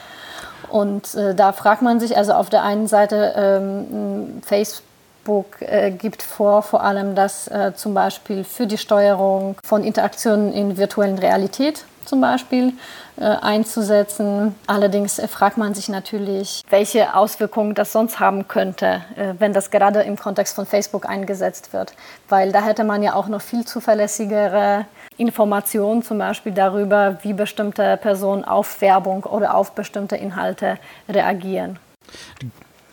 Und 0.68 1.14
äh, 1.14 1.34
da 1.34 1.52
fragt 1.52 1.82
man 1.82 1.98
sich, 1.98 2.16
also 2.16 2.32
auf 2.32 2.50
der 2.50 2.62
einen 2.62 2.86
Seite 2.86 3.34
ähm, 3.36 4.40
Facebook 4.42 5.60
äh, 5.60 5.90
gibt 5.90 6.22
vor, 6.22 6.62
vor 6.62 6.82
allem 6.82 7.14
dass 7.14 7.48
äh, 7.48 7.72
zum 7.74 7.94
Beispiel 7.94 8.44
für 8.44 8.66
die 8.66 8.78
Steuerung 8.78 9.56
von 9.64 9.84
Interaktionen 9.84 10.52
in 10.52 10.78
virtuellen 10.78 11.18
Realität 11.18 11.84
zum 12.04 12.20
Beispiel 12.20 12.72
äh, 13.16 13.24
einzusetzen. 13.24 14.54
Allerdings 14.66 15.18
äh, 15.18 15.28
fragt 15.28 15.58
man 15.58 15.74
sich 15.74 15.88
natürlich, 15.88 16.62
welche 16.70 17.14
Auswirkungen 17.14 17.74
das 17.74 17.92
sonst 17.92 18.20
haben 18.20 18.48
könnte, 18.48 19.02
äh, 19.16 19.34
wenn 19.38 19.52
das 19.52 19.70
gerade 19.70 20.02
im 20.02 20.16
Kontext 20.16 20.54
von 20.54 20.66
Facebook 20.66 21.08
eingesetzt 21.08 21.72
wird. 21.72 21.94
Weil 22.28 22.52
da 22.52 22.62
hätte 22.62 22.84
man 22.84 23.02
ja 23.02 23.14
auch 23.14 23.28
noch 23.28 23.42
viel 23.42 23.64
zuverlässigere 23.64 24.86
Informationen 25.16 26.02
zum 26.02 26.18
Beispiel 26.18 26.52
darüber, 26.52 27.18
wie 27.22 27.32
bestimmte 27.32 27.96
Personen 27.96 28.44
auf 28.44 28.80
Werbung 28.80 29.24
oder 29.24 29.54
auf 29.54 29.72
bestimmte 29.72 30.16
Inhalte 30.16 30.78
reagieren. 31.08 31.78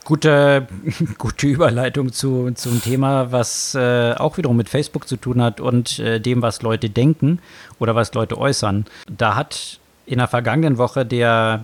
Gute, 0.09 0.67
gute 1.19 1.45
Überleitung 1.45 2.11
zu, 2.11 2.49
zum 2.55 2.81
Thema, 2.81 3.31
was 3.31 3.75
äh, 3.75 4.15
auch 4.17 4.37
wiederum 4.37 4.57
mit 4.57 4.67
Facebook 4.67 5.07
zu 5.07 5.17
tun 5.17 5.39
hat 5.39 5.61
und 5.61 5.99
äh, 5.99 6.19
dem, 6.19 6.41
was 6.41 6.63
Leute 6.63 6.89
denken 6.89 7.37
oder 7.77 7.93
was 7.93 8.15
Leute 8.15 8.35
äußern. 8.35 8.85
Da 9.07 9.35
hat 9.35 9.79
in 10.07 10.17
der 10.17 10.27
vergangenen 10.27 10.79
Woche 10.79 11.05
der 11.05 11.63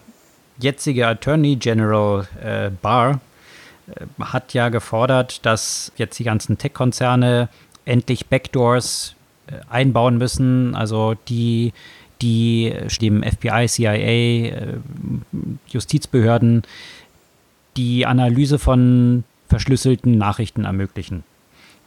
jetzige 0.60 1.08
Attorney 1.08 1.55
General 1.55 2.27
äh, 2.39 2.69
Barr 2.84 3.19
äh, 3.88 4.05
hat 4.21 4.53
ja 4.53 4.69
gefordert, 4.69 5.43
dass 5.43 5.91
jetzt 5.97 6.19
die 6.19 6.23
ganzen 6.23 6.60
Tech-Konzerne 6.60 7.49
endlich 7.84 8.27
Backdoors 8.27 9.15
äh, 9.47 9.53
einbauen 9.71 10.19
müssen, 10.19 10.75
also 10.75 11.15
die 11.27 11.73
die 12.21 12.73
dem 13.01 13.23
FBI, 13.23 13.67
CIA, 13.67 13.95
äh, 13.95 14.73
Justizbehörden 15.67 16.63
die 17.78 18.06
Analyse 18.06 18.60
von 18.60 19.24
verschlüsselten 19.48 20.18
Nachrichten 20.18 20.66
ermöglichen. 20.66 21.24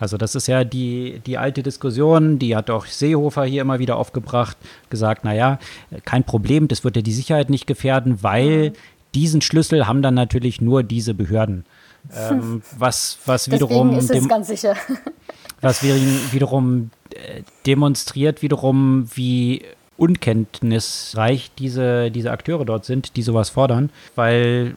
Also 0.01 0.17
das 0.17 0.35
ist 0.35 0.47
ja 0.47 0.63
die, 0.63 1.21
die 1.27 1.39
alte 1.39 1.63
Diskussion, 1.63 2.39
die 2.39 2.55
hat 2.55 2.71
auch 2.71 2.87
Seehofer 2.87 3.45
hier 3.45 3.63
immer 3.63 3.81
wieder 3.81 3.97
aufgebracht, 3.97 4.57
gesagt, 4.91 5.25
naja, 5.25 5.59
kein 6.05 6.23
Problem, 6.23 6.69
das 6.69 6.85
wird 6.85 6.97
ja 6.97 7.03
die 7.03 7.13
Sicherheit 7.13 7.51
nicht 7.51 7.67
gefährden, 7.67 8.23
weil 8.23 8.75
diesen 9.15 9.41
Schlüssel 9.41 9.87
haben 9.87 10.03
dann 10.03 10.15
natürlich 10.15 10.61
nur 10.61 10.85
diese 10.85 11.15
Behörden. 11.15 11.65
Ähm, 12.15 12.63
was, 12.79 13.19
was 13.27 13.51
wiederum 13.51 13.99
ist 13.99 14.11
es 14.11 14.29
ganz 14.29 14.47
sicher. 14.47 14.77
was 15.61 15.83
wiederum 15.83 16.91
äh, 17.11 17.43
demonstriert 17.67 18.43
wiederum, 18.43 19.09
wie 19.15 19.65
unkenntnisreich 19.97 21.51
diese, 21.59 22.13
diese 22.13 22.31
Akteure 22.31 22.65
dort 22.65 22.85
sind, 22.85 23.17
die 23.17 23.23
sowas 23.23 23.51
fordern, 23.51 23.91
weil 24.15 24.77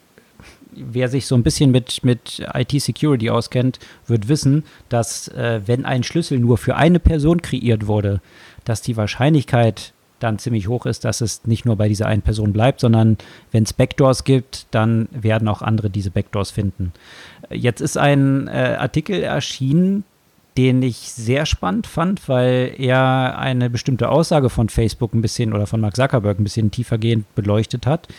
wer 0.71 1.07
sich 1.09 1.25
so 1.27 1.35
ein 1.35 1.43
bisschen 1.43 1.71
mit, 1.71 2.03
mit 2.03 2.43
IT-Security 2.53 3.29
auskennt, 3.29 3.79
wird 4.07 4.27
wissen, 4.27 4.63
dass 4.89 5.27
äh, 5.29 5.61
wenn 5.65 5.85
ein 5.85 6.03
Schlüssel 6.03 6.39
nur 6.39 6.57
für 6.57 6.75
eine 6.75 6.99
Person 6.99 7.41
kreiert 7.41 7.87
wurde, 7.87 8.21
dass 8.65 8.81
die 8.81 8.97
Wahrscheinlichkeit 8.97 9.93
dann 10.19 10.39
ziemlich 10.39 10.67
hoch 10.67 10.85
ist, 10.85 11.03
dass 11.03 11.21
es 11.21 11.45
nicht 11.45 11.65
nur 11.65 11.75
bei 11.75 11.87
dieser 11.87 12.05
einen 12.05 12.21
Person 12.21 12.53
bleibt, 12.53 12.79
sondern 12.79 13.17
wenn 13.51 13.63
es 13.63 13.73
Backdoors 13.73 14.23
gibt, 14.23 14.67
dann 14.71 15.09
werden 15.11 15.47
auch 15.47 15.61
andere 15.61 15.89
diese 15.89 16.11
Backdoors 16.11 16.51
finden. 16.51 16.93
Jetzt 17.49 17.81
ist 17.81 17.97
ein 17.97 18.47
äh, 18.47 18.77
Artikel 18.79 19.21
erschienen, 19.23 20.03
den 20.57 20.83
ich 20.83 20.97
sehr 20.97 21.45
spannend 21.45 21.87
fand, 21.87 22.27
weil 22.27 22.73
er 22.77 23.37
eine 23.39 23.69
bestimmte 23.69 24.09
Aussage 24.09 24.49
von 24.49 24.67
Facebook 24.67 25.13
ein 25.13 25.21
bisschen 25.21 25.53
oder 25.53 25.65
von 25.65 25.79
Mark 25.79 25.95
Zuckerberg 25.95 26.39
ein 26.39 26.43
bisschen 26.43 26.71
tiefergehend 26.71 27.33
beleuchtet 27.35 27.87
hat, 27.87 28.09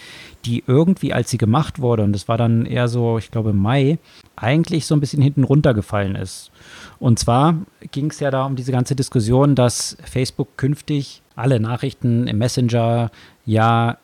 die 0.47 0.65
irgendwie, 0.67 1.13
als 1.13 1.31
sie 1.31 1.39
gemacht 1.39 1.81
wurde, 1.81 2.05
und 2.05 2.13
das 2.13 2.29
war 2.29 2.39
dann 2.39 2.65
eher 2.65 2.89
so, 2.89 3.19
ich 3.19 3.31
glaube, 3.31 3.53
Mai, 3.53 3.99
eigentlich 4.35 4.87
so 4.87 4.95
ein 4.95 5.01
bisschen 5.01 5.23
hinten 5.23 5.45
runtergefallen 5.45 6.17
ist. 6.17 6.51
Und 6.99 7.19
zwar 7.19 7.57
ging 7.91 8.11
es 8.11 8.21
ja 8.21 8.31
da 8.31 8.47
um 8.47 8.57
diese 8.57 8.73
ganze 8.73 8.97
Diskussion, 8.97 9.55
dass 9.55 9.99
Facebook 10.03 10.57
künftig 10.57 11.23
alle 11.37 11.61
Nachrichten 11.61 12.27
im 12.27 12.39
Messenger 12.39 13.11
ja 13.45 13.99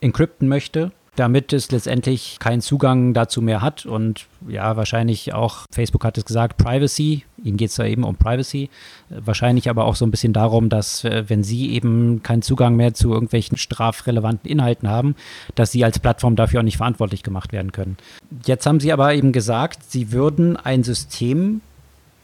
encrypten 0.00 0.48
möchte 0.48 0.90
damit 1.16 1.52
es 1.52 1.70
letztendlich 1.70 2.38
keinen 2.40 2.60
Zugang 2.60 3.14
dazu 3.14 3.40
mehr 3.40 3.62
hat 3.62 3.86
und 3.86 4.26
ja, 4.48 4.76
wahrscheinlich 4.76 5.32
auch, 5.32 5.66
Facebook 5.72 6.04
hat 6.04 6.18
es 6.18 6.24
gesagt, 6.24 6.56
Privacy, 6.56 7.24
ihnen 7.42 7.56
geht 7.56 7.70
es 7.70 7.76
da 7.76 7.84
eben 7.84 8.04
um 8.04 8.16
Privacy, 8.16 8.70
wahrscheinlich 9.08 9.70
aber 9.70 9.84
auch 9.84 9.96
so 9.96 10.04
ein 10.04 10.10
bisschen 10.10 10.32
darum, 10.32 10.68
dass 10.68 11.04
äh, 11.04 11.24
wenn 11.28 11.44
sie 11.44 11.70
eben 11.72 12.22
keinen 12.22 12.42
Zugang 12.42 12.76
mehr 12.76 12.94
zu 12.94 13.12
irgendwelchen 13.12 13.56
strafrelevanten 13.56 14.50
Inhalten 14.50 14.88
haben, 14.88 15.14
dass 15.54 15.72
sie 15.72 15.84
als 15.84 15.98
Plattform 15.98 16.36
dafür 16.36 16.60
auch 16.60 16.64
nicht 16.64 16.78
verantwortlich 16.78 17.22
gemacht 17.22 17.52
werden 17.52 17.72
können. 17.72 17.96
Jetzt 18.44 18.66
haben 18.66 18.80
sie 18.80 18.92
aber 18.92 19.14
eben 19.14 19.32
gesagt, 19.32 19.90
sie 19.90 20.12
würden 20.12 20.56
ein 20.56 20.82
System 20.82 21.60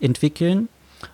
entwickeln, 0.00 0.68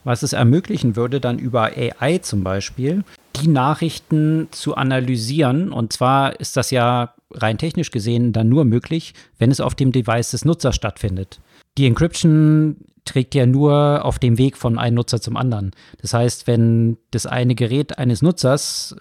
was 0.04 0.22
es 0.22 0.32
ermöglichen 0.32 0.96
würde, 0.96 1.20
dann 1.20 1.38
über 1.38 1.72
AI 1.76 2.18
zum 2.18 2.42
Beispiel, 2.42 3.04
die 3.36 3.48
Nachrichten 3.48 4.48
zu 4.50 4.74
analysieren. 4.76 5.70
Und 5.72 5.92
zwar 5.92 6.40
ist 6.40 6.56
das 6.56 6.70
ja 6.70 7.12
rein 7.32 7.58
technisch 7.58 7.90
gesehen 7.90 8.32
dann 8.32 8.48
nur 8.48 8.64
möglich, 8.64 9.14
wenn 9.38 9.50
es 9.50 9.60
auf 9.60 9.74
dem 9.74 9.92
Device 9.92 10.30
des 10.30 10.44
Nutzers 10.44 10.74
stattfindet. 10.74 11.40
Die 11.78 11.86
Encryption 11.86 12.76
trägt 13.04 13.34
ja 13.34 13.46
nur 13.46 14.04
auf 14.04 14.18
dem 14.18 14.38
Weg 14.38 14.56
von 14.56 14.78
einem 14.78 14.96
Nutzer 14.96 15.20
zum 15.20 15.36
anderen. 15.36 15.72
Das 16.00 16.12
heißt, 16.12 16.46
wenn 16.46 16.98
das 17.10 17.26
eine 17.26 17.54
Gerät 17.54 17.98
eines 17.98 18.22
Nutzers 18.22 18.96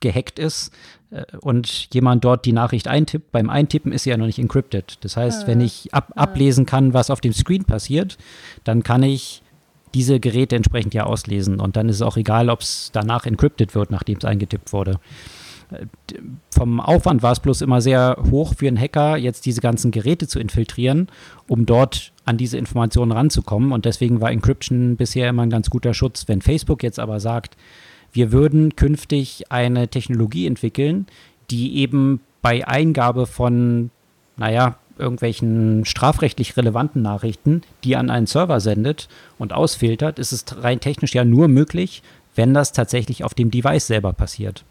gehackt 0.00 0.38
ist 0.38 0.72
äh, 1.10 1.24
und 1.40 1.88
jemand 1.94 2.24
dort 2.24 2.44
die 2.44 2.52
Nachricht 2.52 2.88
eintippt, 2.88 3.30
beim 3.30 3.50
Eintippen 3.50 3.92
ist 3.92 4.04
sie 4.04 4.10
ja 4.10 4.16
noch 4.16 4.26
nicht 4.26 4.38
encrypted. 4.38 4.98
Das 5.02 5.16
heißt, 5.16 5.46
wenn 5.46 5.60
ich 5.60 5.92
ab 5.94 6.12
ablesen 6.16 6.66
kann, 6.66 6.94
was 6.94 7.10
auf 7.10 7.20
dem 7.20 7.32
Screen 7.32 7.64
passiert, 7.64 8.18
dann 8.64 8.82
kann 8.82 9.02
ich 9.02 9.42
diese 9.94 10.20
Geräte 10.20 10.56
entsprechend 10.56 10.94
ja 10.94 11.04
auslesen 11.04 11.60
und 11.60 11.76
dann 11.76 11.88
ist 11.88 11.96
es 11.96 12.02
auch 12.02 12.16
egal, 12.16 12.48
ob 12.48 12.62
es 12.62 12.90
danach 12.92 13.26
encrypted 13.26 13.74
wird, 13.74 13.90
nachdem 13.90 14.16
es 14.16 14.24
eingetippt 14.24 14.72
wurde. 14.72 14.98
Vom 16.50 16.80
Aufwand 16.80 17.22
war 17.22 17.32
es 17.32 17.40
bloß 17.40 17.62
immer 17.62 17.80
sehr 17.80 18.16
hoch 18.30 18.54
für 18.56 18.68
einen 18.68 18.78
Hacker, 18.78 19.16
jetzt 19.16 19.46
diese 19.46 19.60
ganzen 19.60 19.90
Geräte 19.90 20.28
zu 20.28 20.38
infiltrieren, 20.38 21.08
um 21.48 21.66
dort 21.66 22.12
an 22.24 22.36
diese 22.36 22.58
Informationen 22.58 23.12
ranzukommen. 23.12 23.72
Und 23.72 23.84
deswegen 23.84 24.20
war 24.20 24.30
Encryption 24.30 24.96
bisher 24.96 25.28
immer 25.28 25.42
ein 25.42 25.50
ganz 25.50 25.70
guter 25.70 25.94
Schutz. 25.94 26.28
Wenn 26.28 26.42
Facebook 26.42 26.82
jetzt 26.82 27.00
aber 27.00 27.20
sagt, 27.20 27.56
wir 28.12 28.32
würden 28.32 28.76
künftig 28.76 29.50
eine 29.50 29.88
Technologie 29.88 30.46
entwickeln, 30.46 31.06
die 31.50 31.78
eben 31.78 32.20
bei 32.42 32.66
Eingabe 32.66 33.26
von, 33.26 33.90
naja, 34.36 34.76
irgendwelchen 34.98 35.84
strafrechtlich 35.84 36.56
relevanten 36.56 37.02
Nachrichten, 37.02 37.62
die 37.82 37.96
an 37.96 38.10
einen 38.10 38.26
Server 38.26 38.60
sendet 38.60 39.08
und 39.38 39.52
ausfiltert, 39.52 40.18
ist 40.18 40.32
es 40.32 40.44
rein 40.62 40.80
technisch 40.80 41.14
ja 41.14 41.24
nur 41.24 41.48
möglich, 41.48 42.02
wenn 42.34 42.54
das 42.54 42.72
tatsächlich 42.72 43.24
auf 43.24 43.34
dem 43.34 43.50
Device 43.50 43.86
selber 43.86 44.12
passiert. 44.12 44.64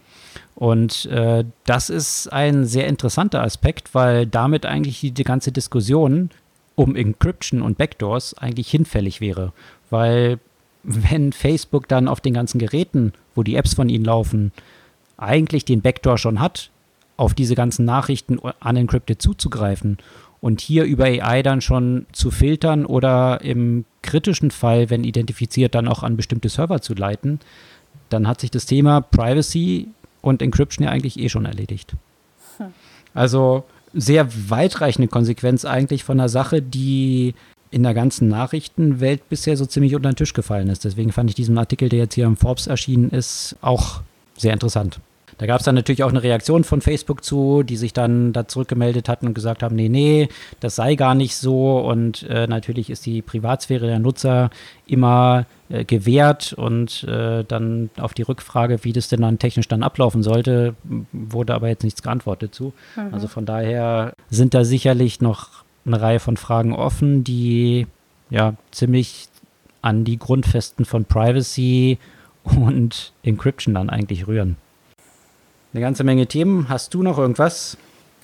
Und 0.56 1.06
äh, 1.08 1.46
das 1.66 1.90
ist 1.90 2.32
ein 2.32 2.66
sehr 2.66 2.88
interessanter 2.88 3.42
Aspekt, 3.42 3.96
weil 3.96 4.28
damit 4.28 4.66
eigentlich 4.66 5.00
die, 5.00 5.12
die 5.12 5.24
ganze 5.24 5.52
Diskussion 5.52 6.30
um 6.76 6.96
Encryption 6.96 7.62
und 7.62 7.78
Backdoors 7.78 8.38
eigentlich 8.38 8.70
hinfällig 8.70 9.22
wäre. 9.22 9.54
Weil 9.90 10.40
wenn 10.84 11.32
Facebook 11.34 11.88
dann 11.88 12.08
auf 12.08 12.22
den 12.22 12.34
ganzen 12.34 12.60
Geräten, 12.60 13.14
wo 13.36 13.44
die 13.44 13.56
Apps 13.56 13.74
von 13.74 13.90
ihnen 13.90 14.06
laufen, 14.06 14.52
eigentlich 15.18 15.66
den 15.66 15.82
Backdoor 15.82 16.18
schon 16.18 16.40
hat, 16.40 16.72
auf 17.18 17.34
diese 17.34 17.56
ganzen 17.56 17.86
Nachrichten 17.86 18.40
unencrypted 18.40 19.22
zuzugreifen 19.22 19.98
und 20.42 20.60
hier 20.60 20.86
über 20.86 21.06
AI 21.06 21.44
dann 21.44 21.62
schon 21.62 22.08
zu 22.12 22.32
filtern 22.32 22.86
oder 22.86 23.42
im 23.42 23.86
kritischen 24.02 24.50
Fall, 24.50 24.90
wenn 24.90 25.04
identifiziert, 25.04 25.76
dann 25.76 25.88
auch 25.88 26.02
an 26.02 26.18
bestimmte 26.18 26.50
Server 26.50 26.82
zu 26.82 26.96
leiten, 26.96 27.40
dann 28.10 28.28
hat 28.28 28.42
sich 28.42 28.50
das 28.50 28.66
Thema 28.66 29.02
Privacy 29.02 29.90
und 30.22 30.42
Encryption 30.42 30.86
ja 30.86 30.92
eigentlich 30.92 31.20
eh 31.20 31.30
schon 31.30 31.46
erledigt. 31.46 31.94
Hm. 32.58 32.68
Also 33.14 33.64
sehr 33.94 34.28
weitreichende 34.50 35.08
Konsequenz 35.08 35.66
eigentlich 35.66 36.04
von 36.04 36.20
einer 36.20 36.30
Sache, 36.30 36.62
die 36.62 37.34
in 37.72 37.84
der 37.84 37.94
ganzen 37.94 38.28
Nachrichtenwelt 38.28 39.28
bisher 39.30 39.58
so 39.58 39.66
ziemlich 39.66 39.96
unter 39.96 40.10
den 40.12 40.16
Tisch 40.16 40.34
gefallen 40.34 40.70
ist. 40.70 40.84
Deswegen 40.86 41.12
fand 41.12 41.30
ich 41.30 41.36
diesen 41.36 41.58
Artikel, 41.58 41.90
der 41.90 42.00
jetzt 42.00 42.16
hier 42.16 42.26
im 42.26 42.38
Forbes 42.38 42.68
erschienen 42.68 43.10
ist, 43.10 43.56
auch 43.62 44.02
sehr 44.38 44.54
interessant. 44.54 45.00
Da 45.42 45.48
gab 45.48 45.58
es 45.58 45.66
dann 45.66 45.74
natürlich 45.74 46.04
auch 46.04 46.12
eine 46.12 46.22
Reaktion 46.22 46.64
von 46.64 46.82
Facebook 46.82 47.24
zu, 47.24 47.64
die 47.64 47.76
sich 47.76 47.94
dann 47.94 48.32
da 48.32 48.48
zurückgemeldet 48.48 49.10
hatten 49.10 49.26
und 49.26 49.34
gesagt 49.34 49.64
haben, 49.64 49.76
nee, 49.76 49.90
nee, 49.90 50.30
das 50.60 50.76
sei 50.76 50.94
gar 50.94 51.16
nicht 51.16 51.36
so. 51.36 51.80
Und 51.80 52.22
äh, 52.30 52.46
natürlich 52.46 52.92
ist 52.92 53.08
die 53.08 53.24
Privatsphäre 53.24 53.88
der 53.88 53.98
Nutzer 53.98 54.52
immer 54.86 55.48
äh, 55.70 55.84
gewährt. 55.84 56.54
Und 56.54 57.06
äh, 57.06 57.44
dann 57.44 57.90
auf 57.98 58.14
die 58.14 58.22
Rückfrage, 58.22 58.84
wie 58.84 58.94
das 58.94 59.08
denn 59.08 59.22
dann 59.22 59.40
technisch 59.40 59.68
dann 59.68 59.82
ablaufen 59.82 60.22
sollte, 60.22 60.76
wurde 61.12 61.56
aber 61.56 61.70
jetzt 61.70 61.84
nichts 61.84 62.04
geantwortet 62.04 62.54
zu. 62.54 62.74
Mhm. 62.96 63.12
Also 63.12 63.28
von 63.28 63.48
daher 63.48 64.14
sind 64.30 64.54
da 64.54 64.64
sicherlich 64.64 65.22
noch 65.22 65.64
eine 65.88 66.00
Reihe 66.00 66.20
von 66.20 66.38
Fragen 66.38 66.76
offen, 66.76 67.24
die 67.24 67.88
ja 68.30 68.54
ziemlich 68.70 69.28
an 69.82 70.04
die 70.04 70.20
Grundfesten 70.20 70.86
von 70.86 71.06
Privacy 71.06 71.98
und 72.44 73.12
Encryption 73.24 73.74
dann 73.74 73.90
eigentlich 73.90 74.28
rühren 74.28 74.58
eine 75.74 75.82
ganze 75.82 76.04
Menge 76.04 76.28
Themen. 76.28 76.68
Hast 76.70 76.94
du 76.94 77.04
noch 77.04 77.18
irgendwas? 77.18 77.78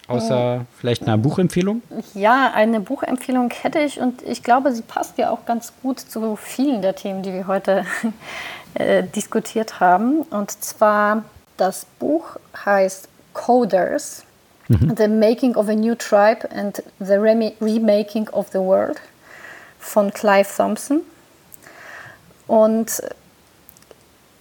Außer 0.07 0.65
vielleicht 0.79 1.03
eine 1.03 1.17
Buchempfehlung? 1.17 1.81
Ja, 2.13 2.51
eine 2.53 2.79
Buchempfehlung 2.79 3.49
hätte 3.49 3.79
ich 3.79 3.99
und 3.99 4.21
ich 4.21 4.41
glaube, 4.41 4.71
sie 4.71 4.81
passt 4.81 5.17
ja 5.17 5.31
auch 5.31 5.45
ganz 5.45 5.73
gut 5.81 5.99
zu 5.99 6.37
vielen 6.37 6.81
der 6.81 6.95
Themen, 6.95 7.23
die 7.23 7.33
wir 7.33 7.47
heute 7.47 7.85
äh, 8.75 9.03
diskutiert 9.03 9.81
haben. 9.81 10.21
Und 10.21 10.51
zwar 10.63 11.25
das 11.57 11.85
Buch 11.99 12.37
heißt 12.65 13.09
Coders, 13.33 14.23
mhm. 14.69 14.95
The 14.97 15.09
Making 15.09 15.55
of 15.55 15.67
a 15.67 15.73
New 15.73 15.95
Tribe 15.95 16.49
and 16.55 16.81
the 16.99 17.13
Remaking 17.15 18.29
of 18.29 18.47
the 18.53 18.59
World 18.59 19.01
von 19.77 20.13
Clive 20.13 20.47
Thompson. 20.55 21.01
Und 22.47 23.01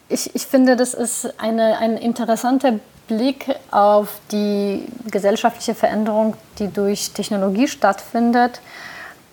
ich, 0.08 0.32
ich 0.36 0.46
finde, 0.46 0.76
das 0.76 0.94
ist 0.94 1.40
eine, 1.40 1.78
ein 1.78 1.96
interessanter 1.96 2.74
Blick 3.06 3.54
auf 3.70 4.20
die 4.32 4.86
gesellschaftliche 5.10 5.74
Veränderung, 5.74 6.34
die 6.58 6.68
durch 6.68 7.12
Technologie 7.12 7.68
stattfindet, 7.68 8.60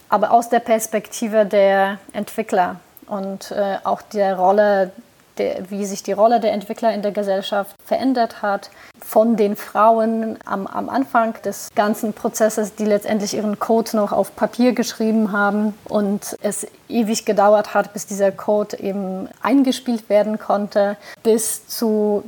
aber 0.10 0.32
aus 0.32 0.50
der 0.50 0.60
Perspektive 0.60 1.46
der 1.46 1.98
Entwickler 2.14 2.80
und 3.08 3.52
äh, 3.52 3.78
auch 3.84 4.02
der 4.02 4.38
Rolle, 4.38 4.92
der, 5.38 5.70
wie 5.72 5.86
sich 5.86 6.04
die 6.04 6.12
Rolle 6.12 6.40
der 6.40 6.54
Entwickler 6.54 6.94
in 6.94 7.02
der 7.02 7.12
Gesellschaft 7.12 7.76
verändert 7.84 8.42
hat, 8.42 8.70
von 9.00 9.36
den 9.36 9.56
Frauen 9.56 10.38
am, 10.46 10.68
am 10.68 10.90
Anfang 10.90 11.34
des 11.44 11.70
ganzen 11.76 12.14
Prozesses, 12.14 12.76
die 12.76 12.86
letztendlich 12.86 13.34
ihren 13.34 13.60
Code 13.60 13.98
noch 13.98 14.12
auf 14.12 14.36
Papier 14.36 14.74
geschrieben 14.74 15.32
haben 15.32 15.74
und 15.86 16.38
es 16.42 16.68
ewig 16.90 17.26
gedauert 17.26 17.74
hat, 17.74 17.94
bis 17.94 18.06
dieser 18.06 18.32
Code 18.32 18.80
eben 18.80 19.28
eingespielt 19.42 20.10
werden 20.10 20.38
konnte, 20.38 20.98
bis 21.24 21.68
zu 21.68 22.24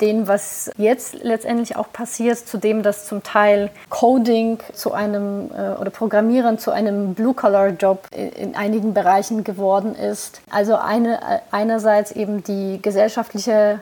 dem, 0.00 0.28
was 0.28 0.70
jetzt 0.76 1.14
letztendlich 1.22 1.76
auch 1.76 1.92
passiert, 1.92 2.38
zu 2.38 2.58
dem, 2.58 2.82
dass 2.82 3.06
zum 3.06 3.22
Teil 3.22 3.70
Coding 3.88 4.58
zu 4.72 4.92
einem 4.92 5.50
äh, 5.50 5.80
oder 5.80 5.90
Programmieren 5.90 6.58
zu 6.58 6.70
einem 6.70 7.14
Blue-Collar-Job 7.14 8.06
in, 8.10 8.28
in, 8.30 8.54
einigen 8.54 8.94
Bereichen 8.94 9.44
geworden 9.44 9.94
ist. 9.94 10.40
Also 10.50 10.76
eine, 10.76 11.16
äh, 11.16 11.38
einerseits 11.50 12.12
eben 12.12 12.44
die 12.44 12.80
gesellschaftliche 12.82 13.80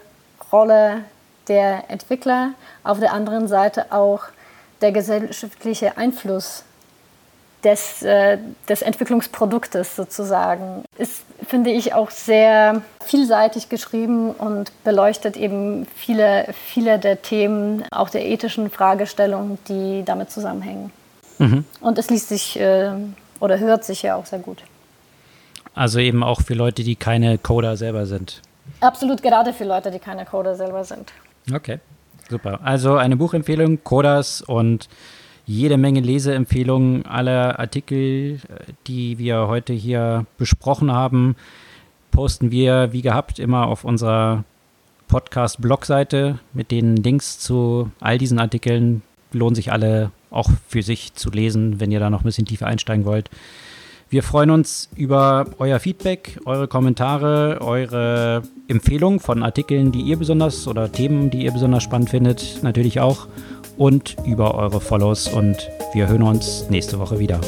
Rolle 0.52 1.02
der 1.48 1.90
Entwickler, 1.90 2.50
auf 2.84 3.00
der 3.00 3.12
anderen 3.12 3.48
Seite 3.48 3.86
auch 3.90 4.22
der 4.80 4.92
gesellschaftliche 4.92 5.96
Einfluss 5.96 6.64
des, 7.64 8.02
äh, 8.02 8.38
des 8.68 8.82
Entwicklungsproduktes 8.82 9.96
sozusagen. 9.96 10.84
Ist, 10.98 11.24
finde 11.46 11.70
ich, 11.70 11.94
auch 11.94 12.10
sehr 12.10 12.82
vielseitig 13.04 13.68
geschrieben 13.68 14.30
und 14.30 14.72
beleuchtet 14.84 15.36
eben 15.36 15.86
viele, 15.96 16.46
viele 16.66 16.98
der 16.98 17.22
Themen, 17.22 17.84
auch 17.90 18.10
der 18.10 18.26
ethischen 18.26 18.70
Fragestellungen, 18.70 19.58
die 19.68 20.02
damit 20.04 20.30
zusammenhängen. 20.30 20.90
Mhm. 21.38 21.64
Und 21.80 21.98
es 21.98 22.10
liest 22.10 22.28
sich 22.28 22.58
äh, 22.60 22.92
oder 23.40 23.58
hört 23.58 23.84
sich 23.84 24.02
ja 24.02 24.16
auch 24.16 24.26
sehr 24.26 24.38
gut. 24.38 24.62
Also 25.74 25.98
eben 25.98 26.22
auch 26.22 26.40
für 26.40 26.54
Leute, 26.54 26.84
die 26.84 26.94
keine 26.94 27.36
Coder 27.38 27.76
selber 27.76 28.06
sind. 28.06 28.40
Absolut, 28.80 29.22
gerade 29.22 29.52
für 29.52 29.64
Leute, 29.64 29.90
die 29.90 29.98
keine 29.98 30.24
Coder 30.24 30.54
selber 30.54 30.84
sind. 30.84 31.12
Okay, 31.52 31.80
super. 32.28 32.60
Also 32.62 32.96
eine 32.96 33.16
Buchempfehlung, 33.16 33.82
Coders 33.82 34.40
und 34.40 34.88
jede 35.46 35.76
Menge 35.76 36.00
Leseempfehlungen 36.00 37.06
aller 37.06 37.58
Artikel, 37.58 38.40
die 38.86 39.18
wir 39.18 39.46
heute 39.48 39.72
hier 39.72 40.26
besprochen 40.38 40.92
haben, 40.92 41.36
posten 42.10 42.50
wir 42.50 42.92
wie 42.92 43.02
gehabt 43.02 43.38
immer 43.38 43.66
auf 43.66 43.84
unserer 43.84 44.44
Podcast-Blogseite 45.08 46.38
mit 46.52 46.70
den 46.70 46.96
Links 46.96 47.38
zu 47.38 47.90
all 48.00 48.18
diesen 48.18 48.38
Artikeln. 48.38 49.02
Lohnen 49.32 49.54
sich 49.54 49.72
alle 49.72 50.12
auch 50.30 50.50
für 50.68 50.82
sich 50.82 51.14
zu 51.14 51.30
lesen, 51.30 51.80
wenn 51.80 51.90
ihr 51.90 52.00
da 52.00 52.10
noch 52.10 52.22
ein 52.22 52.24
bisschen 52.24 52.46
tiefer 52.46 52.66
einsteigen 52.66 53.04
wollt. 53.04 53.30
Wir 54.10 54.22
freuen 54.22 54.50
uns 54.50 54.88
über 54.94 55.46
euer 55.58 55.80
Feedback, 55.80 56.38
eure 56.44 56.68
Kommentare, 56.68 57.58
eure 57.60 58.42
Empfehlungen 58.68 59.18
von 59.18 59.42
Artikeln, 59.42 59.90
die 59.90 60.02
ihr 60.02 60.16
besonders 60.16 60.68
oder 60.68 60.92
Themen, 60.92 61.30
die 61.30 61.44
ihr 61.44 61.52
besonders 61.52 61.82
spannend 61.82 62.10
findet, 62.10 62.62
natürlich 62.62 63.00
auch 63.00 63.26
und 63.76 64.16
über 64.26 64.54
eure 64.54 64.80
Follows 64.80 65.28
und 65.28 65.56
wir 65.92 66.08
hören 66.08 66.22
uns 66.22 66.66
nächste 66.70 66.98
Woche 66.98 67.18
wieder. 67.18 67.40